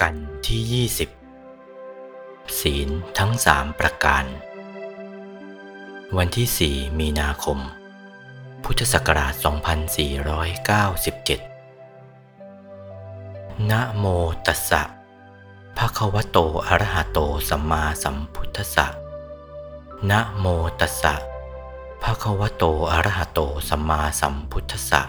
[0.00, 0.14] กัน
[0.46, 1.20] ที่ 20
[2.60, 4.24] ศีลทั้งสามประการ
[6.16, 6.48] วันที่
[6.86, 7.58] 4 มีนาคม
[8.64, 9.44] พุทธศักราช 2497
[13.70, 14.04] นะโม
[14.46, 14.82] ตัสสะ
[15.76, 16.38] ภะคะวะโต
[16.68, 18.86] อะระหะโตสัมมาสัมพุทธัสสะ
[20.10, 20.46] นะโม
[20.80, 21.14] ตัสสะ
[22.02, 25.00] ภะคะวะโตอะระหะโตสัมมาสัมพุทธัสสะ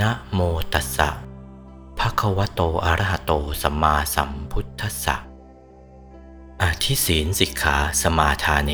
[0.00, 0.40] นะโม
[0.74, 1.08] ตัสสะ
[2.00, 5.16] ภะควโตอรหโตสัมมาสัมพุทธัสสะ
[6.62, 8.72] อาทิศีลสิกขาสมาทาเน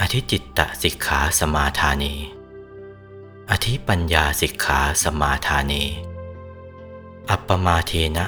[0.00, 2.04] อธิจิตตสิกขาสมาทาเน
[3.50, 5.72] อธิปัญญาสิกขาสมาทาเน
[7.30, 8.26] อัปปมาเทนะ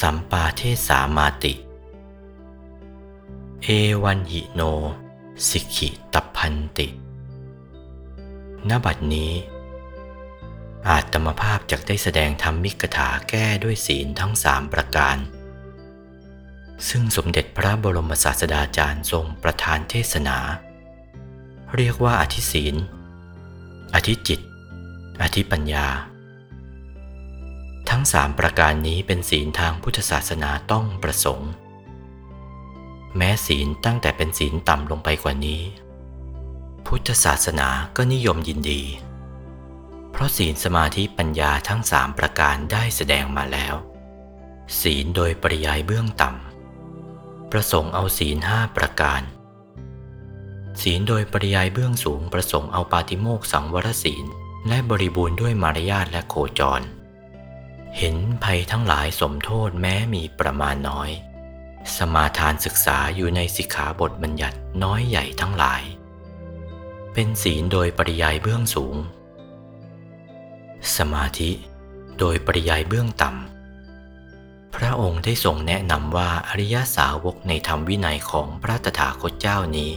[0.00, 1.54] สัมปาเทสามาติ
[3.62, 3.68] เอ
[4.02, 4.60] วันหิโน
[5.48, 6.86] สิกขิตพันติ
[8.68, 9.32] ณบัดนี้
[10.88, 15.16] อาจตมภาพจากได้แสดงธรรมมิกถาแก้ด้วยศีลทั้งสามประการ
[16.88, 20.38] ซึ่งสมเด็จพระบรมศาสดาจารย์ทรงประทานเทศนา
[21.76, 22.74] เรียกว่าอธิศีล
[23.94, 24.40] อธิจิต
[25.22, 25.86] อธิปัญญา
[27.90, 31.50] ทั้งสามประการนี้เป็นศีลทางพุทธศาสนาต้องประสงค์
[33.16, 35.62] แม้ศีลตั้งแต่เป็นศีลต่ำลงไปกว่านี้
[36.86, 38.82] พุทธศาสนาก็นิยมยินดี
[40.14, 43.74] เพราะศีลสมาธิปัญญาทั้งสามประการได้แสดงมาแล้ว
[44.80, 49.22] ศีลโดยปริยายเบื้องต่ำ ประสงค์เอาศีลห้าประการ
[50.82, 54.24] ศีลโดยปริยายเบื้องสูงประสงค์เอาปาติโมกสังวรศีล
[54.68, 56.82] และบริบูรณ์ด้วยมารยาทและโคจร
[57.98, 61.10] เห็นภัยทั้งหลายสมโทษแม้มีประมาณน้อย
[61.96, 65.82] สมาทานศึกษาอยู่ในสิกขาบทบัญญัติน้อยใหญ่ทั้งหลาย
[67.12, 68.96] เป็นศีลโดยปริยายเบื้องสูง
[70.98, 71.50] สมาธิ
[72.18, 79.92] โดยปริยายเบื้องต่ำ พระองค์ได้ทรงแนะนำว่าอริยสาวกในธรรมวินัยของพระตถาคตเจ้านี้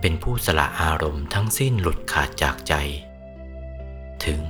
[0.00, 2.74] เป็นผู้สละอารมณ์ทั้งสิ้นหลุดขาดจากใจ
[4.24, 4.40] ถึง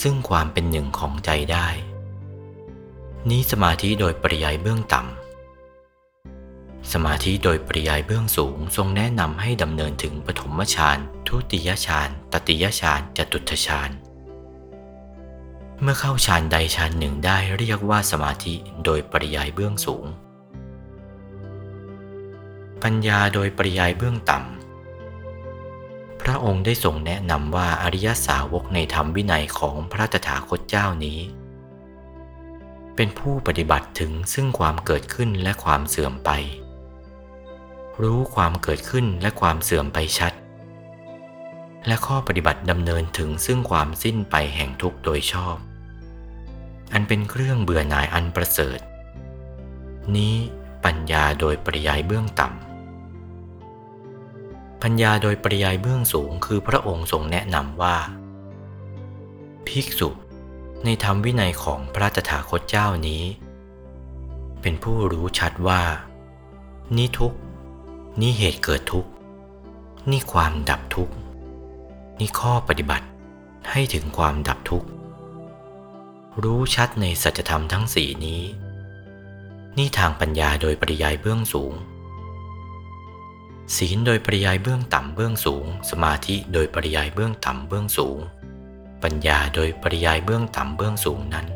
[0.00, 1.68] ซึ่งความเป็นหนึ่งของใจได้
[3.30, 13.90] นี้สมาธิโดยปริยายเบื้องต่ำสมาธิโดยปริยายเบื้องสูงทรงแนะนำให้ดำเนินถึงปฐมฌาน ทุติยฌาน ตติยฌานจตุตฌาน
[15.82, 18.54] เมื่อเข้าฌานใดฌานหนึ่งได้เรียกว่าสมาธิ
[18.84, 20.04] โดยปริยายเบื้องสูง
[22.82, 31.18] ปัญญาโดยปริยายเบื้องต่ำ พระองค์ได้ทรงแนะนำว่าอริยสาวกในธรรมวินัยของพระตถาคตเจ้านี้
[32.96, 36.30] เป็นผู้ปฏิบัติถึงซึ่งความเกิดขึ้นและความเสื่อมไป
[38.02, 40.32] รู้ความเกิดขึ้นและความเสื่อมไปชัด
[41.86, 45.56] และข้อปฏิบัติดำเนินถึงซึ่งความสิ้นไปแห่งทุกข์โดยชอบ
[46.92, 48.78] อันเป็นเครื่องเบื่อหน่ายอันประเสริฐ
[50.16, 50.34] นี้
[50.84, 52.54] ปัญญาโดยปริยายเบื้องต่ำ
[54.82, 57.96] ปัญญาโดยปริยายเบื้องสูงคือพระองค์ทรงแนะนำว่า
[59.66, 60.08] ภิกษุ
[60.84, 63.22] ในธรรมวินัยของพระตถาคตเจ้านี้
[64.60, 65.82] เป็นผู้รู้ชัดว่า
[66.96, 67.38] นี่ทุกข์
[68.20, 69.10] นี่เหตุเกิดทุกข์
[70.10, 71.14] นี่ความดับทุกข์
[72.18, 73.06] นี่ข้อปฏิบัติ
[73.70, 74.88] ให้ถึงความดับทุกข์
[76.42, 78.42] รู้ชัดในสัจธรรมทั้งสี่นี้
[79.78, 81.72] นี่ทางปัญญาโดยปริยายเบื้องสูง
[83.76, 88.18] ศีลโดยปริยายเบื้องต่ำเบื้องสูง สมาธิโดยปริยายเบื้องต่ำเบื้องสูง
[89.02, 91.46] ปัญญาโดยปริยายเบื้องต่ำเบื้องสูงนั้น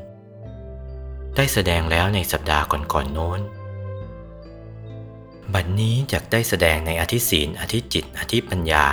[1.37, 3.41] ได้แสดงแล้วในสัปดาห์ก่อนๆโน้น
[5.55, 8.87] บัดนนี้จะได้แสดงในอธิศีลอธิจิต อธิปัญญา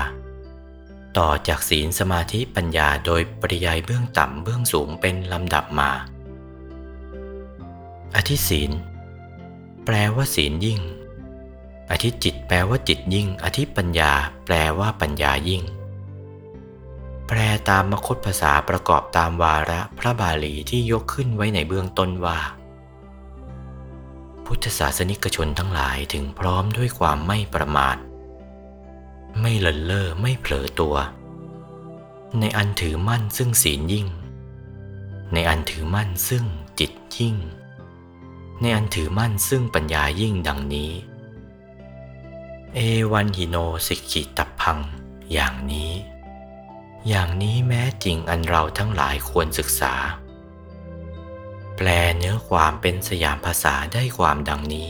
[1.17, 5.91] ต่อจากศีลสมาธิปัญญาโดยปริยายเบื้องต่ำเบื้องสูงเป็นลำดับมา
[8.15, 8.71] อธิศีล
[9.85, 10.79] แปลว่าศีลยิ่ง
[11.91, 14.11] อธิจิตแปลว่าจิตยิ่ง อธิปัญญา
[14.45, 15.63] แปลว่าปัญญายิ่ง
[17.27, 17.39] แปล
[17.69, 22.39] ตามมคตภาษาประกอบตามวาระพระบาลีที่ยกขึ้นไว้ในเบื้องต้นว่า
[24.45, 27.97] พุทธศาสนิกชนทั้งหลายถึงพร้อมด้วยความไม่ประมาท
[29.41, 30.95] ไม่เลินเล่อไม่เผลอตัว
[32.39, 34.07] ในอันถือมั่นซึ่งศีลยิ่ง
[35.33, 36.45] ในอันถือมั่นซึ่ง
[36.79, 37.35] จิตยิ่ง
[38.61, 40.91] ในอันถือมั่นซึ่งปัญญายิ่งดังนี้
[42.73, 42.79] เอ
[43.11, 43.55] วันหิโน
[43.87, 44.79] สิกขิตับพัง
[45.33, 45.91] อย่างนี้
[47.07, 49.93] อย่างนี้แม้จริงอันเราทั้งหลายควรศึกษา
[51.75, 51.87] แปล
[52.17, 54.89] เนื้อความเป็นสยามภาษาได้ความดังนี้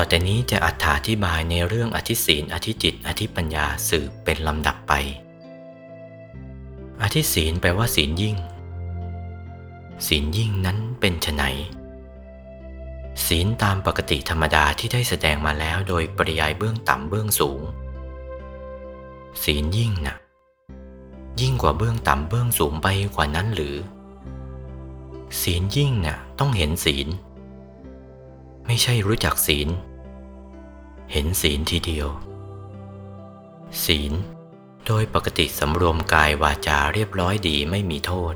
[0.00, 0.68] ต่อแต่นี้จะอ
[1.08, 4.92] ธิบายในเรื่องอธิศีลอธิจิต อธิปัญญาสืบเป็นลำดับไป
[7.02, 8.36] อธิศีลแปลว่าศีลยิ่ง
[10.06, 11.42] ศีลยิ่งนั้นเป็นไฉน
[13.26, 17.60] ศีลตามปกติธรรมดาที่ได้แสดงมาแล้วโดยปริยายเบื้องต่ำเบื้องสูง
[19.44, 20.16] ศีลยิ่งนะ่ะ
[21.40, 23.76] ยิ่งกว่าเบื้องต่ำเบื้องสูงไปกว่านั้นหรือ
[25.42, 27.08] ศีลยิ่งน่ะต้องเห็นศีล
[28.66, 29.70] ไม่ใช่รู้จักศีล
[31.12, 32.08] เห็นศีลทีเดียว
[33.84, 34.12] ศีล
[34.86, 38.34] โดยปกติสำรวมกายวาจาเรียบร้อยดีไม่มีโทษ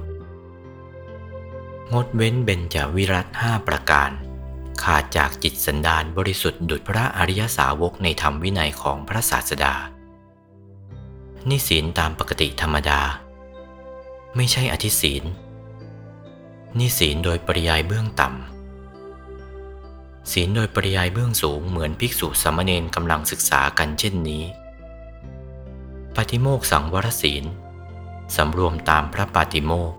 [1.93, 4.11] งดเว้นเบญจวิรัตห้าประการ
[4.83, 9.75] ขาดจากจิตสันดานบริสุทธิ์ดุจพระอริยสาวกในธรรมวินัยของพระศาสดา
[11.49, 13.01] นี่ศีลตามปกติธรรมดา
[14.37, 15.25] ไม่ใช่อธิศีล
[16.79, 18.62] นี่ศีลโดยปริยายเบื้องต่ำ
[20.31, 24.45] ศีลโดยปริยายเบื้องสูงเหมือนภิกษุสามเณรกำลังศึกษากันเช่นนี้
[26.17, 27.45] ปฏิโมกสังวรศีล
[28.37, 29.93] สำรวมตามพระปาติโมก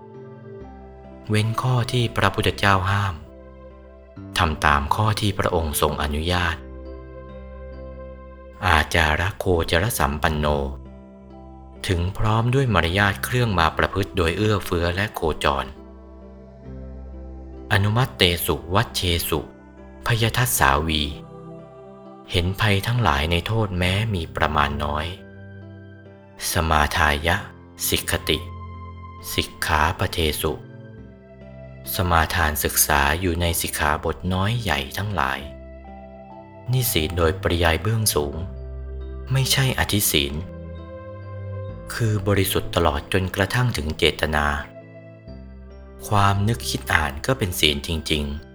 [1.28, 3.14] เว้นข้อที่พระพุทธเจ้าห้าม
[4.38, 6.56] ทำตามข้อที่พระองค์ทรงอนุญาต
[8.66, 10.46] อาจาระโคจรสัมปันโน
[11.86, 15.64] ถึงพร้อมด้วยมารยาทเครื่องมาประพฤติโดยเอื้อเฟื้อและโคจร
[17.72, 19.40] อนุมัตเตสุวัชเชสุ
[20.06, 21.02] พยทัสสาวี
[22.30, 25.06] เห็นภัยทั้งหลายในโทษแม้มีประมาณน้อย
[26.52, 27.36] สมาทายะ
[27.88, 28.38] สิกขติ
[29.34, 30.52] สิกขาปเทสุ
[31.94, 35.40] สมาทานศึกษาอยู่ในสิกขาบทน้อยใหญ่ทั้งหลาย
[36.72, 38.34] นี่ศีลโดยปริยายเบื้องสูง
[39.32, 40.34] ไม่ใช่อธิศีล
[41.94, 44.46] คือบริสุทธิ์ตลอดจนกระทั่งถึงเจตนา
[46.06, 48.53] ความนึกคิดอ่านก็เป็นศีลจริง ๆ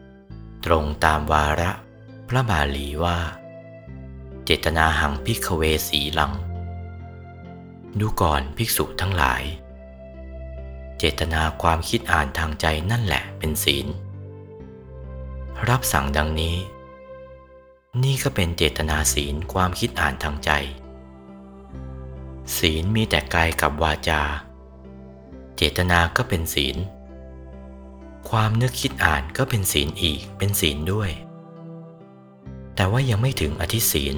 [0.65, 1.71] ตรงตามวาระ
[2.29, 3.19] พระบาลีว่า
[4.45, 6.33] เจตนาหังพิกเวสีลัง
[7.99, 9.43] ดูก่อนภิกษุทั้งหลาย
[10.97, 13.87] เจตนาความคิดอ่านทางใจนั่นแหละเป็นศีล
[15.69, 16.55] รับสั่งดังนี้
[18.03, 20.51] นี่ก็เป็นเจตนาศีลความคิดอ่านทางใจ
[22.57, 24.21] ศีลมีแต่กายกับวาจา
[25.57, 26.77] เจตนาก็เป็นศีล
[28.29, 31.09] ความนึกคิดอ่านก็เป็นศีลอีกเป็นศีลด้วย
[32.75, 34.15] แต่ว่ายังไม่ถึงอธิศีล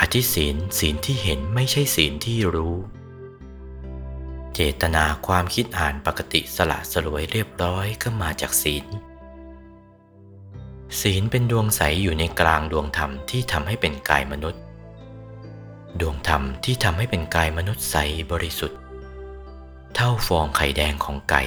[0.00, 2.76] อธิศีลศีลที่เห็นไม่ใช่ศีลที่รู้
[4.54, 8.86] เจตนาความคิดอ่านปกติสละสลวยเรียบร้อยก็มาจากศีล
[11.00, 14.62] ศีลเป็นดวงใสอยู่ในกลางดวงธรรมที่ทำให้เป็นกายมนุษย์
[16.00, 17.96] ดวงธรรมที่ทำให้เป็นกายมนุษย์ใส
[18.32, 18.78] บริสุทธิ์
[19.94, 21.44] เท่าฟองไข่แดงของไก่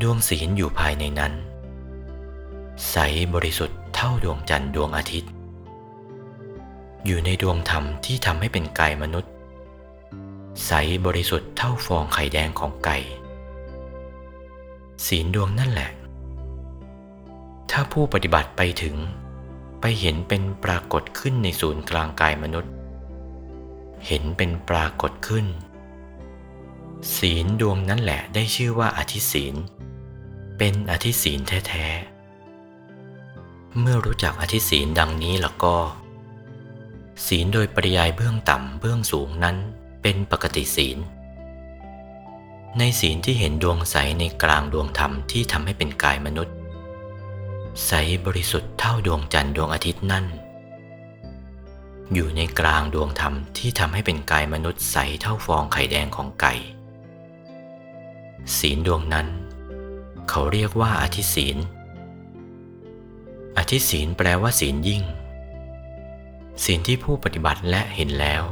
[0.00, 1.32] ดวงศีลอยู่ภายในนั้น
[2.90, 2.96] ใส
[3.34, 5.32] บริสุทธิ์เท่าดวงจันทร์ดวงอาทิตย์
[7.06, 9.32] อยู่ในดวงธรรมที่ทำให้เป็นกายมนุษย์
[10.66, 10.72] ใส
[11.06, 12.98] บริสุทธิ์เท่าฟองไข่แดงของไก่
[15.06, 15.90] ศีลดวงนั่นแหละ
[17.70, 18.96] ถ้าผู้ปฏิบัติไปถึง
[19.80, 22.72] ไปเห็นเป็นปรากฏขึ้นในศูนย์กลางกายมนุษย์
[24.06, 25.46] เห็นเป็นปรากฏขึ้น
[27.16, 29.54] ศีลดวงนั้นแหละได้ชื่อว่าอธิศีล
[30.58, 35.76] เป็นอธิศีลแท้ๆ เมื่อรู้จักอธิศีลดังนี้แล้วก็
[37.26, 39.56] ศีลโดยปริยายเบื้องต่ำเบื้องสูงนั้น
[40.02, 40.98] เป็นปกติศีล
[42.78, 46.56] ในศีลที่เห็นดวงใสในกลางดวงธรรมที่ทำให้เป็นกายมนุษย์
[47.86, 47.92] ใส
[48.26, 50.26] บริสุทธิ์เท่าดวงจันทร์ดวงอาทิตย์นั่น
[52.14, 56.54] อยู่ในกลางดวงธรรมที่ทำให้เป็นกายมนุษย์ใสเท่าฟองไข่แดงของไก่
[58.58, 59.28] ศีลดวงนั้น
[60.28, 61.56] เขาเรียกว่าอธิศีล
[63.58, 65.02] อธิศีลแปลว่าศีลยิ่ง
[66.66, 68.42] สิ่งที่ผู้ปฏิบัติและเห็นแล้ว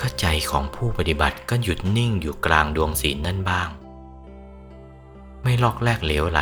[0.00, 3.68] ก็ใจของผู้ปฏิบัติก็หยุดนิ่งอยู่กลางดวงศีลนั่นบ้าง
[5.42, 6.40] ไม่ลอกแลกเหลวไหล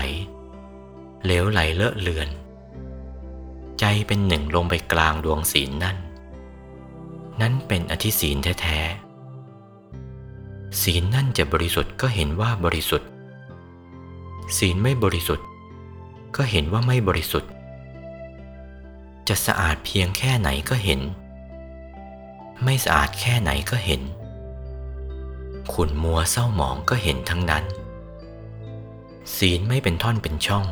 [1.24, 2.28] เหลวไหลเลอะเลือน
[3.80, 5.96] ใจเป็นหนึ่งลงไปกลางดวงศีลนั่น
[7.40, 9.05] นั้นเป็นอธิศีลแท้ๆ
[10.82, 13.08] ศีลนั่นจะบริสุทธิ์ก็เห็นว่าบริสุทธิ์
[14.58, 15.46] ศีลไม่บริสุทธิ์
[16.36, 17.50] ก็เห็นว่าไม่บริสุทธิ์
[19.28, 21.00] จะสะอาดเพียงแค่ไหนก็เห็น
[22.64, 24.02] ไม่สะอาดแค่ไหนก็เห็น
[25.72, 27.64] ขุนมัวเศร้าหมองก็เห็นทั้งนั้น
[29.36, 30.66] ศีลไม่เป็นท่อนเป็นช่อง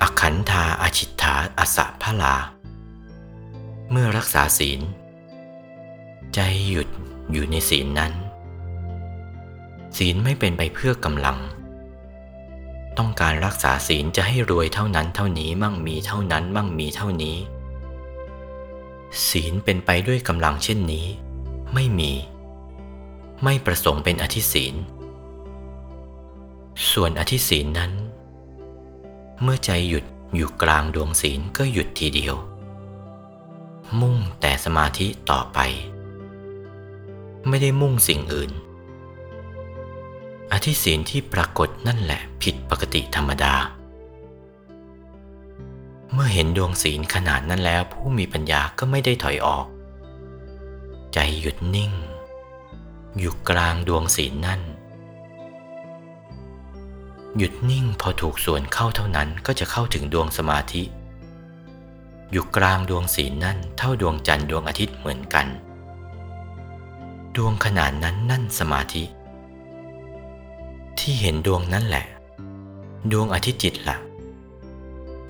[0.00, 2.34] อขันธาอาชิตถาอสะพลา
[3.90, 4.80] เมื่อรักษาศีล
[6.34, 6.38] ใจ
[6.68, 6.88] หยุด
[7.32, 8.12] อยู่ในศีลนั้น
[9.96, 11.38] ศีลไม่เป็นไปเพื่อกำลัง
[12.98, 17.36] ต้องการรักษาศีลจะให้รวยเท่านั้นเท่านี้มั่งมีเท่านั้นมั่งมีเท่านี้
[19.28, 21.06] ศีลเป็นไปด้วยกำลังเช่นนี้
[21.74, 22.12] ไม่มี
[23.44, 24.74] ไม่ประสงค์เป็นอธิศีล
[26.92, 27.92] ส่วนอธิศีลนั้น
[29.42, 30.04] เมื่อใจหยุด
[30.36, 32.34] อยู่กลางดวงศีลก็หยุดทีเดียว
[34.00, 35.58] มุ่งแต่สมาธิต่อไป
[37.48, 38.50] ไม่ได้มุ่งสิ่งอื่น
[40.52, 43.54] อธิศีลที่ปรากฏนั่นแหละผิดปกติธรรมดา
[46.12, 49.66] เมื่อเห็นดวงศีลขนาดนั้นแล้วผู้มีปัญญาก็ไม่ได้ถอยออก
[51.14, 51.92] ใจหยุดนิ่ง
[53.18, 54.60] อยู่กลางดวงศีลนั่น
[57.36, 60.82] หยุดนิ่งพอถูกส่วนเข้าเท่านั้นก็จะเข้าถึงดวงสมาธิ
[62.32, 65.46] อยู่กลางดวงศีลนั่นเท่าดวงจันทร์ดวงอาทิตย์เหมือนกัน
[67.36, 69.04] ดวงขนาดนั้นนั่นสมาธิ
[71.00, 72.06] ที่เห็นดวงนั้นแหละ
[73.12, 73.96] ดวงอาทิจิตละ่ะ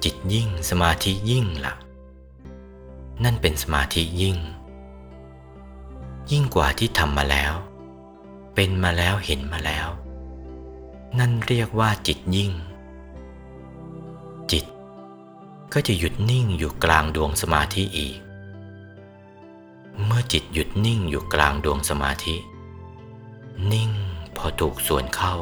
[0.04, 1.74] จิตยิ่งสมาธิยิ่งละ่ะ
[3.24, 4.36] นั่นเป็นสมาธิยิ่ง
[6.30, 7.54] ยิ่งกว่าที่ทำมาแล้ว
[8.54, 9.88] เป็นมาแล้วเห็นมาแล้ว
[11.18, 12.52] นั่นเรียกว่าจิตยิ่ง
[14.52, 14.64] จิต
[15.72, 18.18] ก็จะหยุดนิ่งอยู่กลางดวงสมาธิอีก
[20.04, 22.36] เมื่อจิตหยุดนิ่งอยู่กลางดวงสมาธิ
[23.72, 23.90] นิ่ง
[24.36, 25.34] พอถูกส่วนเข้า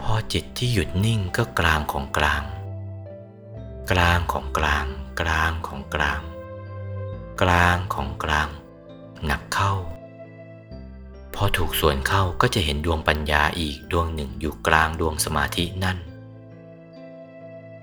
[0.00, 2.42] พอจิตที่หยุดนิ่งก็กลางของกลาง
[3.90, 4.86] กลางของกลาง
[5.20, 6.20] กลางของกลาง
[7.42, 8.48] กลางของกลาง
[9.26, 9.72] หนักเข้า
[11.34, 15.98] พอถูกส่วนเข้าก็จะเห็นดวงปัญญาอีกดวงหนึ่งอยู่กลางดวงสมาธินั่น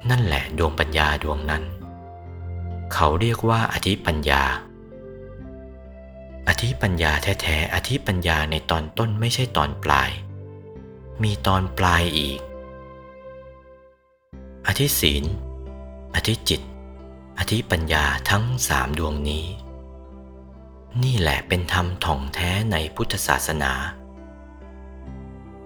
[0.09, 1.63] นั่นแหละดวงปัญญาดวงนั้น
[2.93, 4.43] เขาเรียกว่าอธิปัญญา
[6.47, 10.09] อธิปัญญาแท้ๆ อธิปัญญาในตอนต้นไม่ใช่ตอนปลาย
[11.23, 12.39] มีตอนปลายอีก
[14.67, 15.23] อธิศีล
[16.15, 16.61] อธิจิต
[17.39, 19.45] อธิปัญญาทั้งสามดวงนี้
[21.03, 23.73] นี่แหละเป็นธรรมท่องแท้ในพุทธศาสนา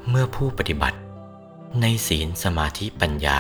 [0.10, 1.00] เมื่อผู้ปฏิบัติ
[1.82, 3.40] ในศีลสมาธิปัญญา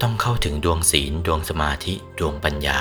[0.00, 2.78] ต้องเข้าถึงดวงศีลดวงสมาธิดวงปัญญา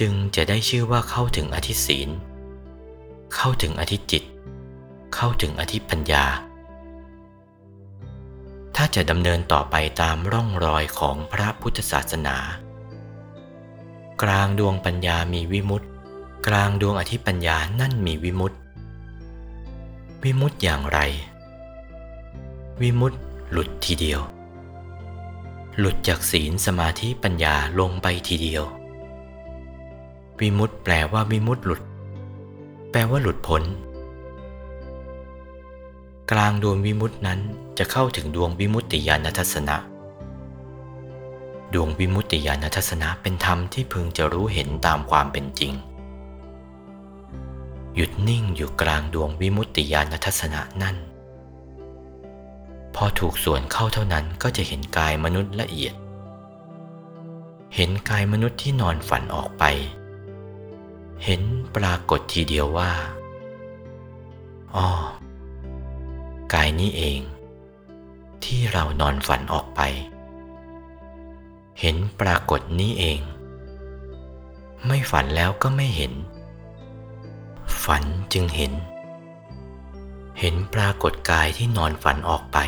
[0.00, 2.08] จึงจะได้ชื่อว่าเข้าถึงอธิศีล
[3.34, 4.22] เข้าถึงอธิจิต
[5.16, 6.24] เข้าถึงอธิปัญญา
[8.76, 12.36] ถ้าจะดำเนินต่อไปตามร่องรอยของพระพุทธศาสนา
[14.22, 15.88] กลางดวงปัญญามีวิมุตติ
[16.46, 18.56] กลางดวงอธิปัญญานั่นมีวิมุตติ
[20.24, 20.98] วิมุตติอย่างไร
[22.80, 23.18] วิมุตติ
[23.50, 24.20] หลุดทีเดียว
[25.78, 28.64] หลุดจากศีลสมาธิปัญญาลงไปทีเดียว
[30.40, 31.82] วิมุตติแปลว่าวิมุตติหลุด
[32.90, 33.62] แปลว่าหลุดพ้น
[36.32, 37.40] กลางดวงวิมุตินั้น
[37.78, 39.76] จะเข้าถึงดวงวิมุตติญาณทัศนะ
[41.74, 45.72] ดวงวิมุตติญาณทัศนะเป็นธรรมที่พึงจะรู้เห็นตามความเป็นจริง
[47.94, 50.96] หยุดนิ่งอยู่กลางดวงวิมุตติญาณทัศนะนั่น
[52.94, 55.94] พอถูกส่วนเข้าเท่านั้นก็จะเห็นกายมนุษย์ละเอียด
[57.74, 59.64] เห็นกายมนุษย์ที่นอนฝันออกไป
[61.24, 61.42] เห็น
[61.76, 62.90] ปรากฏทีเดียวว่า
[64.76, 64.88] อ๋อ
[66.54, 67.20] กายนี้เอง
[68.44, 69.80] ที่เรานอนฝันออกไป
[71.80, 73.20] เห็นปรากฏนี้เอง
[74.86, 76.12] ไม่ฝันแล้วก็ไม่เห็น
[77.84, 78.72] ฝันจึงเห็น
[80.40, 82.58] เห็นปรากฏกายที่นอนฝันออกไป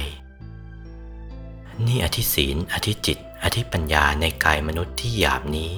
[1.87, 5.71] นี่อธิศีลอธิจิต อธิปัญญาในกายมนุษย์ที่หยาบนี้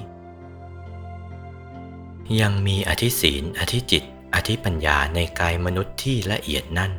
[2.40, 4.02] ยังมีอธิศีลอธิจิต
[4.34, 6.92] อธิปัญญาในกายมนุษย์ที่ละเอียดนั่น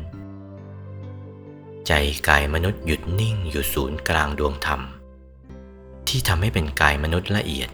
[1.88, 1.94] ใจ
[2.28, 4.82] กายมนุษย์หยุดนิ่งอยู่ศูนย์กลางดวงธรรม
[6.08, 7.70] ที่ทำให้เป็นกายมนุษย์ละเอียด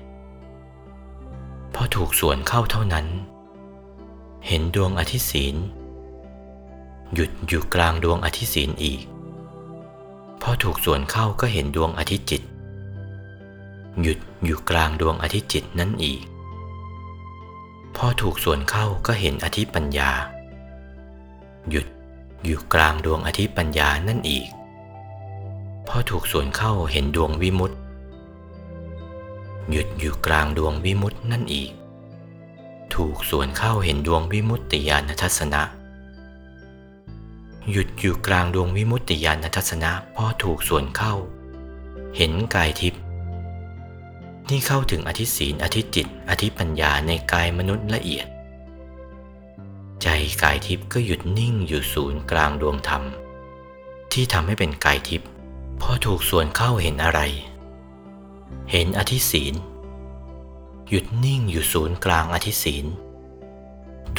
[1.74, 3.08] พอถูกส่วนเข้าเท่านั้น
[4.48, 5.56] เห็นดวงอธิศีล
[7.14, 9.02] หยุดอยู่กลางดวงอธิศีลอีก
[10.42, 12.42] พอถูกส่วนเข้าก็เห็นดวงอธิจิต
[14.02, 16.22] หยุดอยู่กลางดวงอธิจิตนั้นอีก
[17.96, 20.12] พอถูกส่วนเข้าก็เห็นอธิปัญญา
[21.70, 21.86] หยุด
[22.46, 24.48] อยู่กลางดวงอธิปัญญานั่นอีก
[25.88, 27.78] พอถูกส่วนเข้าเห็นดวงวิมุตติ
[29.72, 31.72] หยุดอยู่กลางดวงวิมุตตินั่นอีก
[32.96, 35.62] ถูกส่วนเข้าเห็นดวงวิมุตติญาณทัศนะ
[37.72, 41.14] หยุดอยู่กลางดวงวิมุตติญาณทัศนะพอถูกส่วนเข้า
[42.18, 43.02] เห็นกายทิพย์
[44.50, 48.28] นี่เข้าถึงอธิศีลอธิจิต อธิปัญญาในกายมนุษย์ละเอียด
[50.04, 50.08] ใจ
[50.44, 53.04] กายทิพย์ก็หยุดนิ่งอยู่ศูนย์กลางดวงธรรม
[54.12, 55.30] ที่ทำให้เป็นกายทิพย์
[55.82, 57.20] พอถูกส่วนเข้าเห็นอะไร
[58.72, 59.56] เห็นอธิศีล
[60.90, 62.86] หยุดนิ่งอยู่ศูนย์กลางอธิศีล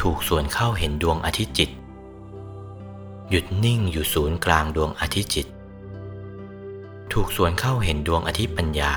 [0.01, 1.71] ถูกส่วนเข้าเห็นดวงอาทิตจิต
[3.31, 5.47] หยุดนิ่งอยู่ศูนย์กลางดวงอาทิตจิต
[7.13, 8.93] ถูกส่วนเข้าเห็นดวงอาทิปัญญา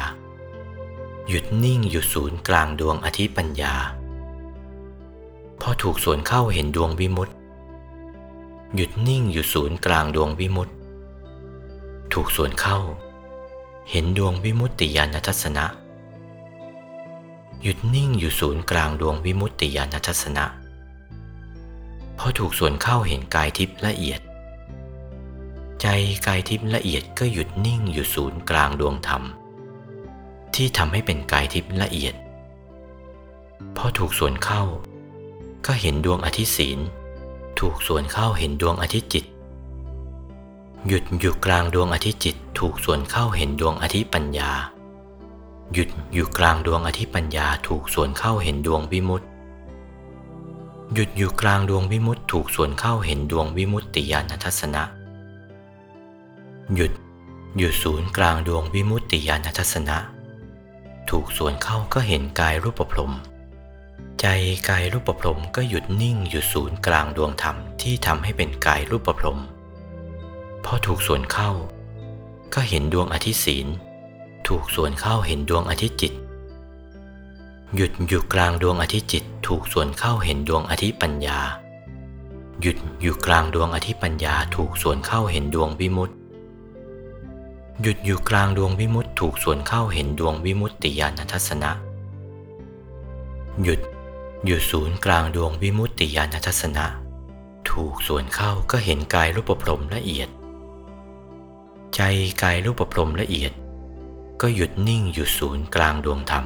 [1.30, 3.74] หยุดนิ่งอยู่ศูนย์กลางดวงอาทิปัญญา
[5.62, 7.34] พอถูกส่วนเข้าเห็นดวงวิมุตติ
[8.75, 10.74] หยุดนิ่งอยู่ศูนย์กลางดวงวิมุตติ
[12.13, 12.80] ถูกส่วนเข้า
[13.91, 15.65] เห็นดวงวิมุตติญาณทัศนะ
[17.62, 20.46] หยุดนิ่งอยู่ศูนย์กลางดวงวิมุตติญาณทัศนะ
[22.18, 24.22] พอถูกส่วนเข้าเห็นกายทิพย์ละเอียด
[25.82, 25.88] ใจ
[26.27, 29.24] กายทิพย์ละเอียดก็หยุดนิ่งอยู่ศูนย์กลางดวงธรรม
[30.56, 32.15] ที่ทำให้เป็นกายทิพย์ละเอียด
[33.77, 34.63] พอถูกส่วนเข้า
[35.65, 36.80] ก็เห็นดวงอาทิตย์ศีล
[37.60, 39.25] ถูกส่วนเข้าเห็นดวงอาทิตย์จิต
[40.88, 44.51] หยุดอยู่กลางดวงอาทิตย์จิต ถูกส่วนเข้าเห็นดวงอาทิตย์ปัญญา
[45.74, 49.27] หยุดอยู่กลางดวงอาทิตย์ปัญญา ถูกส่วนเข้าเห็นดวงวิมุตติ
[50.94, 54.84] หยุดอยู่กลางดวงวิมุตติ ถูกส่วนเข้าเห็นดวงวิมุตติญาณทัศนะ
[56.75, 56.91] หยุด
[57.58, 59.98] อยู่ศูนย์กลางดวงวิมุตติญาณทัศนะ
[61.10, 63.13] ถูกส่วนเข้าก็เห็นกายรูปพรหม
[64.20, 64.25] ใจ
[64.70, 69.39] กายรูปประพรมก็หยุดนิ่งอยู่ศูนย์กลางดวงธรรมที่ทำให้เป็นกายรูปประพรม
[70.65, 71.51] พอถูกส่วนเข้า
[72.53, 73.68] ก็เห็นดวงอาทิตย์ศีล
[74.48, 76.13] ถูกส่วนเข้าเห็นดวงอาทิตย์จิต
[77.75, 81.39] หยุดอยู่กลางดวงอาทิตย์จิต ถูกส่วนเข้าเห็นดวงอาทิตย์ปัญญา
[82.62, 86.15] หยุดอยู่กลางดวงอาทิตย์ปัญญา ถูกส่วนเข้าเห็นดวงวิมุตติ
[87.82, 91.72] หยุดอยู่กลางดวงวิมุตติ ถูกส่วนเข้าเห็นดวงวิมุตติญาณทัศนะ
[93.63, 93.80] หยุด
[94.45, 96.86] อยู่ศูนย์กลางดวงวิมุตติญาณทัศนะ
[97.69, 100.29] ถูกส่วนเข้าก็เห็นกายรูปพรมละเอียด
[101.95, 102.01] ใจ
[102.43, 103.51] กายรูปพรมละเอียด
[104.41, 106.45] ก็หยุดนิ่งอยู่ศูนย์กลางดวงธรรม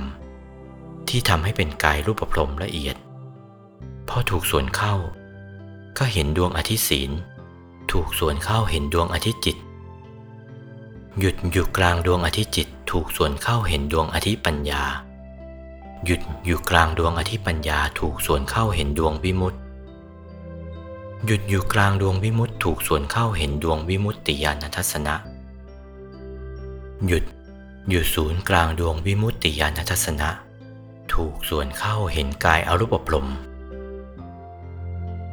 [1.10, 2.96] ที่ทำให้เป็นกายรูปพรมละเอียด
[4.10, 4.96] พอถูกส่วนเข้า
[5.98, 7.12] ก็เห็นดวงอาทิศีล
[7.92, 9.58] ถูกส่วนเข้าเห็นดวงอาทิจิต
[11.20, 14.84] หยุดอยู่กลางดวงอาทิจิต ถูกส่วนเข้าเห็นดวงอาทิปัญญา
[16.06, 19.60] หยุดอยู่กลางดวงอาทิปัญญาถูกส่วนเข้าเห็นดวงวิมุตติ
[21.26, 25.16] หยุดอยู่กลางดวงวิมุตติถูกส่วนเข้าเห็นดวงวิมุตติญาณทัศนะ
[27.08, 27.24] หยุด
[27.90, 30.30] อยู่ศูนย์กลางดวงวิมุตติญาณทัศนะ
[31.14, 33.28] ถูกส่วนเข้าเห็นกายอรูปปรม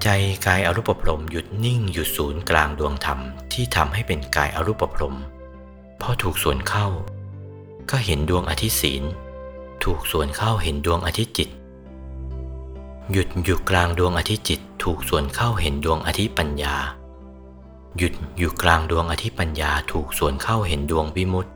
[0.02, 0.08] ใจ
[0.46, 3.20] กายอรูปปรมหยุดนิ่งอยู่ศูนย์กลางดวงธรรม
[3.52, 5.16] ที่ทำให้เป็นกายอรูปปรม
[6.00, 6.86] พอถูกส่วนเข้า
[7.90, 9.04] ก็เห็นดวงอาทิศีล
[9.84, 11.48] ถูกส่วนเข้าเห็นดวงอาทิตย์จิต
[13.12, 16.76] หยุดอยู่กลางดวงอาทิตย์จิต ถูกส่วนเข้าเห็นดวงอาทิตย์ปัญญา
[17.98, 21.50] หยุดอยู่กลางดวงอาทิตย์ปัญญา ถูกส่วนเข้าเห็นดวงวิมุตติ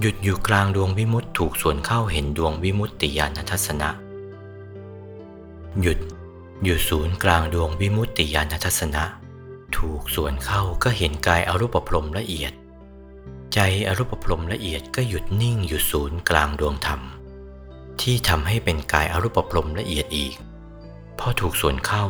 [0.00, 3.88] หยุดอยู่กลางดวงวิมุตถูกส่วนเข้าเห็นดวงวิมุตติญาณทัศนะ
[5.80, 5.98] หยุด
[6.64, 9.04] อยู่ศูนย์กลางดวงวิมุตติญาณทัศนะ
[9.76, 12.52] ถูกส่วนเข้าก็เห็นกายอรูปพรมละเอียด
[13.54, 17.00] ใจอรูปพรมละเอียดก็หยุดนิ่งอยู่ศูนย์กลางดวงธรรม
[18.00, 20.34] ที่ทำให้เป็นกายอรูปพรมละเอียดอีก
[21.18, 22.04] พอถูกส่วนเข้า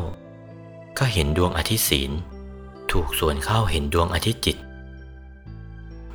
[0.98, 2.10] ก็เห็นดวงอาทิตย์ศีล
[2.92, 4.56] ถูกส่วนเข้าเห็นดวงอาทิตย์จิต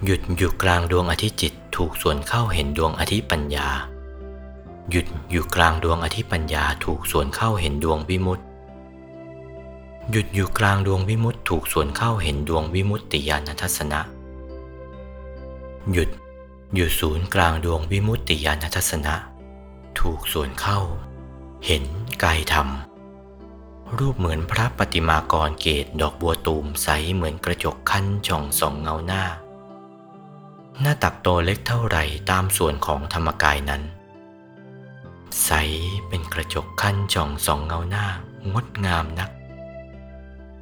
[0.05, 3.67] หยุดอยู่กลางดวงอาทิตย์จิต ถูกส่วนเข้าเห็นดวงอาทิตย์ปัญญา
[4.89, 8.43] หยุดอยู่กลางดวงอาทิตย์ปัญญา ถูกส่วนเข้าเห็นดวงวิมุตติ
[10.11, 14.01] หยุดอยู่กลางดวงวิมุตติ ถูกส่วนเข้าเห็นดวงวิมุตติญาณทัศนะ
[15.91, 16.09] หยุด
[16.75, 19.15] อยู่ศูนย์กลางดวงวิมุตติญาณทัศนะ
[19.99, 20.79] ถูกส่วนเข้า
[21.65, 21.83] เห็น
[22.23, 22.67] กายธรรม
[23.97, 29.23] รูปเหมือนพระปฏิมากรเกตดอกบัวตูมใสเหมือนกระจกคั้นจ่องสองเงาหน้า
[30.81, 33.83] หน้าตักโตเล็กเท่าไหร่ตามส่วนของธรรมกายนั้น
[35.45, 35.51] ใส
[36.07, 38.05] เป็นกระจกขั้นจ่องสองเงาหน้า
[38.53, 39.29] งดงามนัก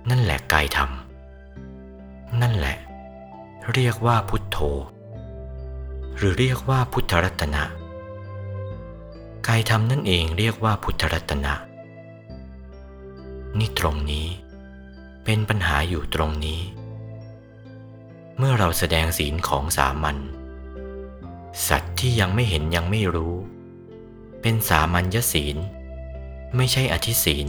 [0.10, 0.90] นั่นแหละกายธรรม
[2.42, 2.78] นั่นแหละ
[3.74, 4.58] เรียกว่าพุทโธ
[6.18, 7.64] หรือเรียกว่าพุทธรัตนะ
[9.48, 11.54] กายธรรมนั่นเองเรียกว่าพุทธรัตนะ
[13.60, 14.28] นี่ตรงนี้
[15.24, 16.62] เป็นปัญหาอยู่ตรงนี้
[18.38, 20.18] เมื่อเราแสดงศีลของสามัญ
[21.68, 23.34] สัตว์ที่ยังไม่เห็นยังไม่รู้
[24.42, 25.58] เป็นสามัญญศีล
[26.56, 27.48] ไม่ใช่อธิศีล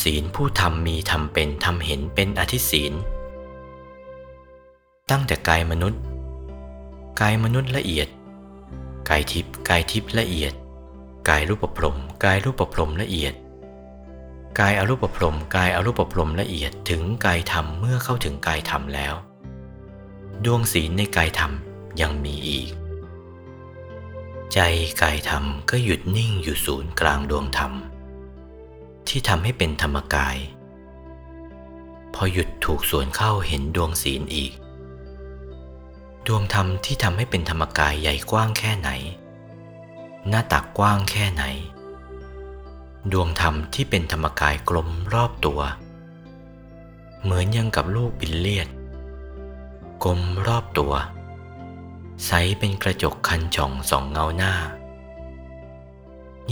[0.00, 2.92] ศีลผู้ทำมีทำเป็นทำเห็นเป็นอธิศีล
[5.10, 6.02] ตั้งแต่กายมนุษย์
[7.20, 8.08] กายมนุษย์ละเอียด
[9.08, 10.52] กายทิพย์กายทิพย์ละเอียด
[11.28, 13.34] กายรูปพรมกายรูปพรมละเอียด
[14.60, 19.14] กายอรูปพรมกายอรูปพรมละเอียดถึงกายธรรมเมื่อเข้าถึงกายธรรมแล้ว
[20.44, 21.52] ดวงศีลในกายธรรม
[22.00, 22.70] ยังมีอีก
[24.52, 24.58] ใจ
[25.02, 27.72] กายธรรมก็หยุดนิ่งอยู่ศูนย์กลางดวงธรรม
[29.08, 30.36] ที่ทำให้เป็นธรรมกาย
[32.14, 34.52] พอหยุดถูกส่วนเข้าเห็นดวงศีลอีก
[36.26, 38.90] ดวงธรรมที่ทำให้เป็นธรรมกายใหญ่กว้างแค่ไหน
[40.28, 41.44] หน้าตักกว้างแค่ไหน
[43.12, 45.60] ดวงธรรมที่เป็นธรรมกายกลมรอบตัว
[47.22, 48.68] เหมือนยังกับลูกบิลเลียด
[50.04, 50.92] กลมรอบตัว
[52.26, 54.54] ใสเป็นกระจกคันจ่องสองเงาหน้า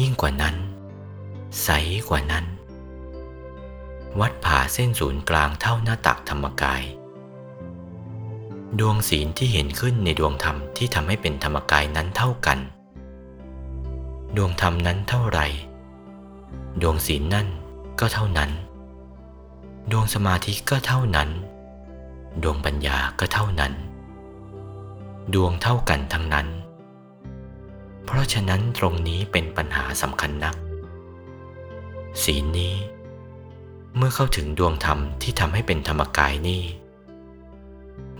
[0.00, 0.56] ยิ่งกว่านั้น
[1.64, 1.68] ใส
[2.08, 2.46] กว่านั้น
[4.20, 6.82] วัดผ่าเส้นศูนย์กลางเท่าหน้าตักธรรมกาย
[8.80, 12.58] ดวงศีลที่เห็นขึ้นในดวงธรรมที่ทำให้เป็นธรรมกายนั้นเท่ากัน
[14.36, 15.40] ดวงธรรมนั้นเท่าไร
[16.82, 17.48] ดวงศีลนั่น
[18.00, 18.50] ก็เท่านั้น
[19.90, 21.30] ดวงสมาธิก็เท่านั้น
[22.42, 23.72] ดวงปัญญาก็เท่านั้น
[25.34, 26.48] ดวงเท่ากันทั้งนั้น
[28.04, 30.56] เพราะฉะนั้นตรงนี้เป็นปัญหาสำคัญนัก
[32.24, 32.74] ศีลนี้
[33.96, 36.62] เมื่อเข้าถึงดวงธรรมที่ทำให้เป็นธรรมกายนี่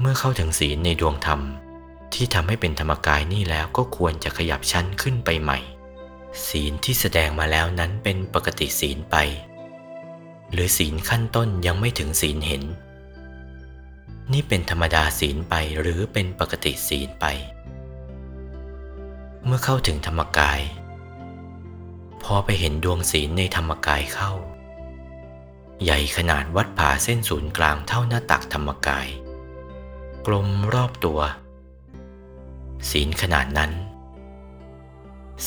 [0.01, 1.41] เมื่อเข้าถึงศีลในดวงธรรม
[2.15, 5.59] ที่ทำให้เป็นธรรมกายนี่แล้วก็ควรจะขยับชั้นขึ้นไปใหม่
[6.49, 9.17] ศีลที่แสดงมาแล้วนั้นเป็นปกติศีลไป
[10.53, 12.65] หรือศีลขั้นต้นยังไม่ถึงศีลเห็น
[14.33, 17.25] นี่เป็นธรรมดาศีลไปหรือเป็นปกติศีลไป
[19.45, 20.61] เมื่อเข้าถึงธรรมกาย
[22.23, 24.33] พอไปเห็นดวงศีลในธรรมกายเข้า
[25.83, 29.09] ใหญ่ขนาดวัดผ่าเส้นศูนย์กลางเท่าหน้าตักธรรมกาย
[30.31, 31.21] กลมรอบตัว
[32.91, 33.73] ศีลขนาดนั้น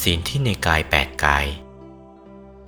[0.01, 1.45] ศีลที่ในกายแปดกาย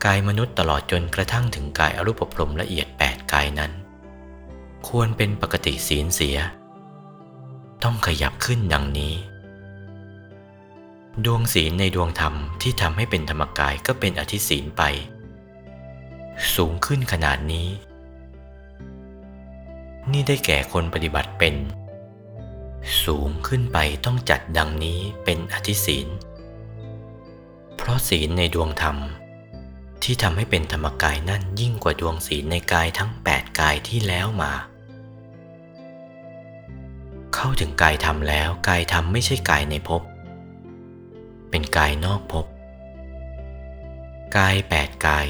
[0.05, 3.71] กายมนุษย์ตลอดจนกระทั่งถึงกายอรูปพรมละเอียดแปดกายนั้น
[4.87, 6.37] ควรเป็นปกติศีลเสีย
[7.83, 9.13] ต้องขยับขึ้นดังนี้
[11.25, 14.83] ดวงศีลในดวงธรรมที่ทำให้เป็นธรรมกายก็เป็นอธิศีลไป
[16.55, 17.67] สูงขึ้นขนาดนี้
[20.11, 21.55] นี่ได้แก่คนปฏิบัติเป็น
[23.03, 26.07] สูงขึ้นไปต้องจัดดังนี้เป็นอธิศีล
[27.75, 28.97] เพราะศีลในดวงธรรม
[30.03, 34.53] ที่ทำให้เป็นธรรมกายนั่นยิ่งกว่าดวงศีลในกายทั้งแปดกายที่แล้วมา
[37.33, 40.01] เข้าถึงกายธรรมแล้วกายธรรมไม่ใช่กายในภพ
[41.49, 42.45] เป็นกายนอกภพ
[44.37, 45.27] กายแปดกาย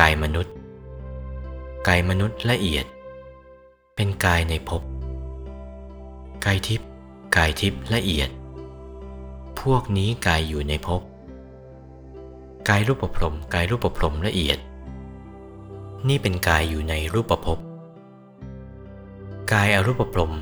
[0.00, 0.54] กายมนุษย์
[1.88, 2.86] กายมนุษย์ละเอียด
[3.96, 4.82] เป็นกายในภพ
[6.48, 6.88] กายทิพย์
[7.36, 8.30] กายทิพย์ละเอียด
[9.60, 11.02] พวกนี้กายอยู่ในภพ
[12.68, 14.58] กายรูปพรมกายรูปพรมละเอียด
[16.08, 17.58] นี่เป็นกายอยู่ในรูปภพ
[19.52, 20.32] กายอรูปพรม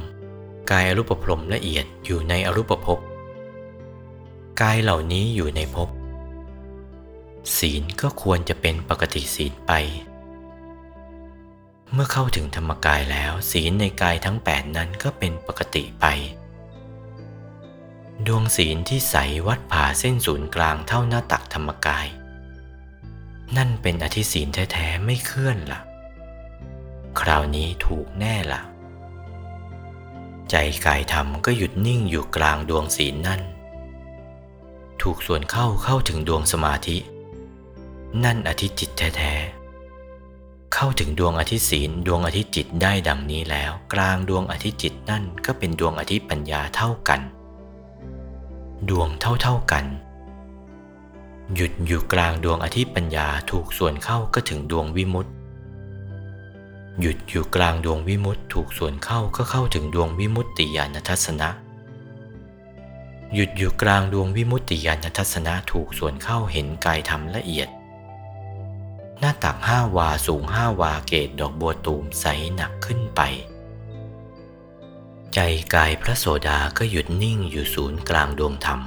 [0.71, 2.99] กายอรูปพรมละเอียดอยู่ในอรูปภพ
[4.61, 5.89] กายเหล่านี้อยู่ในภพ
[7.57, 9.73] ศีลก็ควรจะเป็นปกติศีลไป
[11.95, 16.07] เมื่อเข้าถึงธรรมกายแล้วศีลในกายทั้งแปดนั้นก็เป็นปกติไป
[18.27, 22.07] ดวงศีลที่ใสวัดผ่าเส้นศูนย์กลางเท่าหน้าตักธรรมกาย
[23.57, 25.81] นั่นเป็นอธิศีลแท้ๆไม่เคลื่อนละ่ะ
[27.21, 28.63] คราวนี้ถูกแน่ละ่ะ
[30.51, 30.55] ใจ
[30.87, 33.43] กายธรรมก็หยุดนิ่งอยู่กลางดวงศีลนั่น
[35.03, 36.97] ถูกส่วนเข้าเข้าถึงดวงสมาธิ
[38.25, 39.64] นั่นอธิจิตแท้ๆ
[40.75, 47.21] เข้าถึงดวงอธิศีลดวงอธิจิตได้ดังนี้แล้ว กลางดวงอธิจิตนั่นก็เป็นดวงอธิปัญญาเท่ากัน
[48.91, 49.85] ดวงเท่าๆกัน
[51.55, 55.33] หยุดอยู่กลางดวงอธิปัญญาถูกส่วนเข้าก็ถึงดวงวิมุตติ
[57.01, 61.49] หยุดอยู่กลางดวงวิมุตติถูกส่วนเข้าก็เข้าถึงดวงวิมุตติญาณทัศนะ
[63.35, 67.71] หยุดอยู่กลางดวงวิมุตติญาณทัศนะถูกส่วนเข้าเห็นกายธรรมละเอียด
[69.21, 73.21] หน้าตักห้าวาสูงห้าวาเกตดอกบัวตูมใสหนักขึ้นไป
[75.35, 75.39] ใจ
[75.75, 78.81] กายพระโสดาก็หยุดนิ่งอยู่ศูนย์กลางดวงธรรม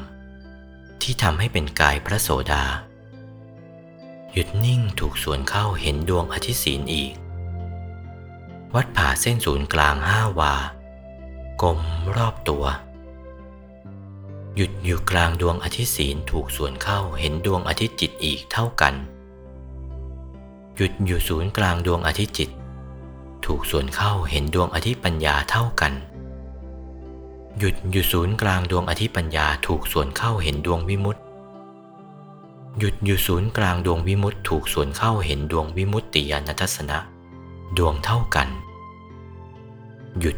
[1.01, 2.63] ที่ทำให้เป็นกายพระโสดา
[4.31, 7.13] หยุดนิ่งถูกส่วนเข้าเห็นดวงอธิศีลอีก
[8.75, 10.53] วัดผ่าเส้นศูนย์กลางห้าวา
[11.61, 11.79] กลม
[12.15, 12.65] รอบตัว
[14.55, 18.93] หยุดอยู่กลางดวงอาทิตย์ศีลถูกส่วนเข้าเห็นดวงอาทิตย์จิตอีกเท่ากัน
[20.79, 22.49] หยุดอยู่ศูนย์กลางดวงอาทิตย์จิต
[23.45, 25.93] ถูกส่วนเข้าเห็นดวงอาทิตย์ปัญญาเท่ากัน
[27.57, 31.21] หยุดอยู่ศูนย์กลางดวงอาทิตย์ปัญญาถูกส่วนเข้าเห็นดวงวิมุตติ
[32.79, 36.97] หยุดอยู่ศูนย์กลางดวงวิมุตติ ถูกส่วนเข้าเห็นดวงวิมุตติญาณทัศนะ
[37.77, 38.47] ดวงเท่ากัน
[40.19, 40.37] หยุด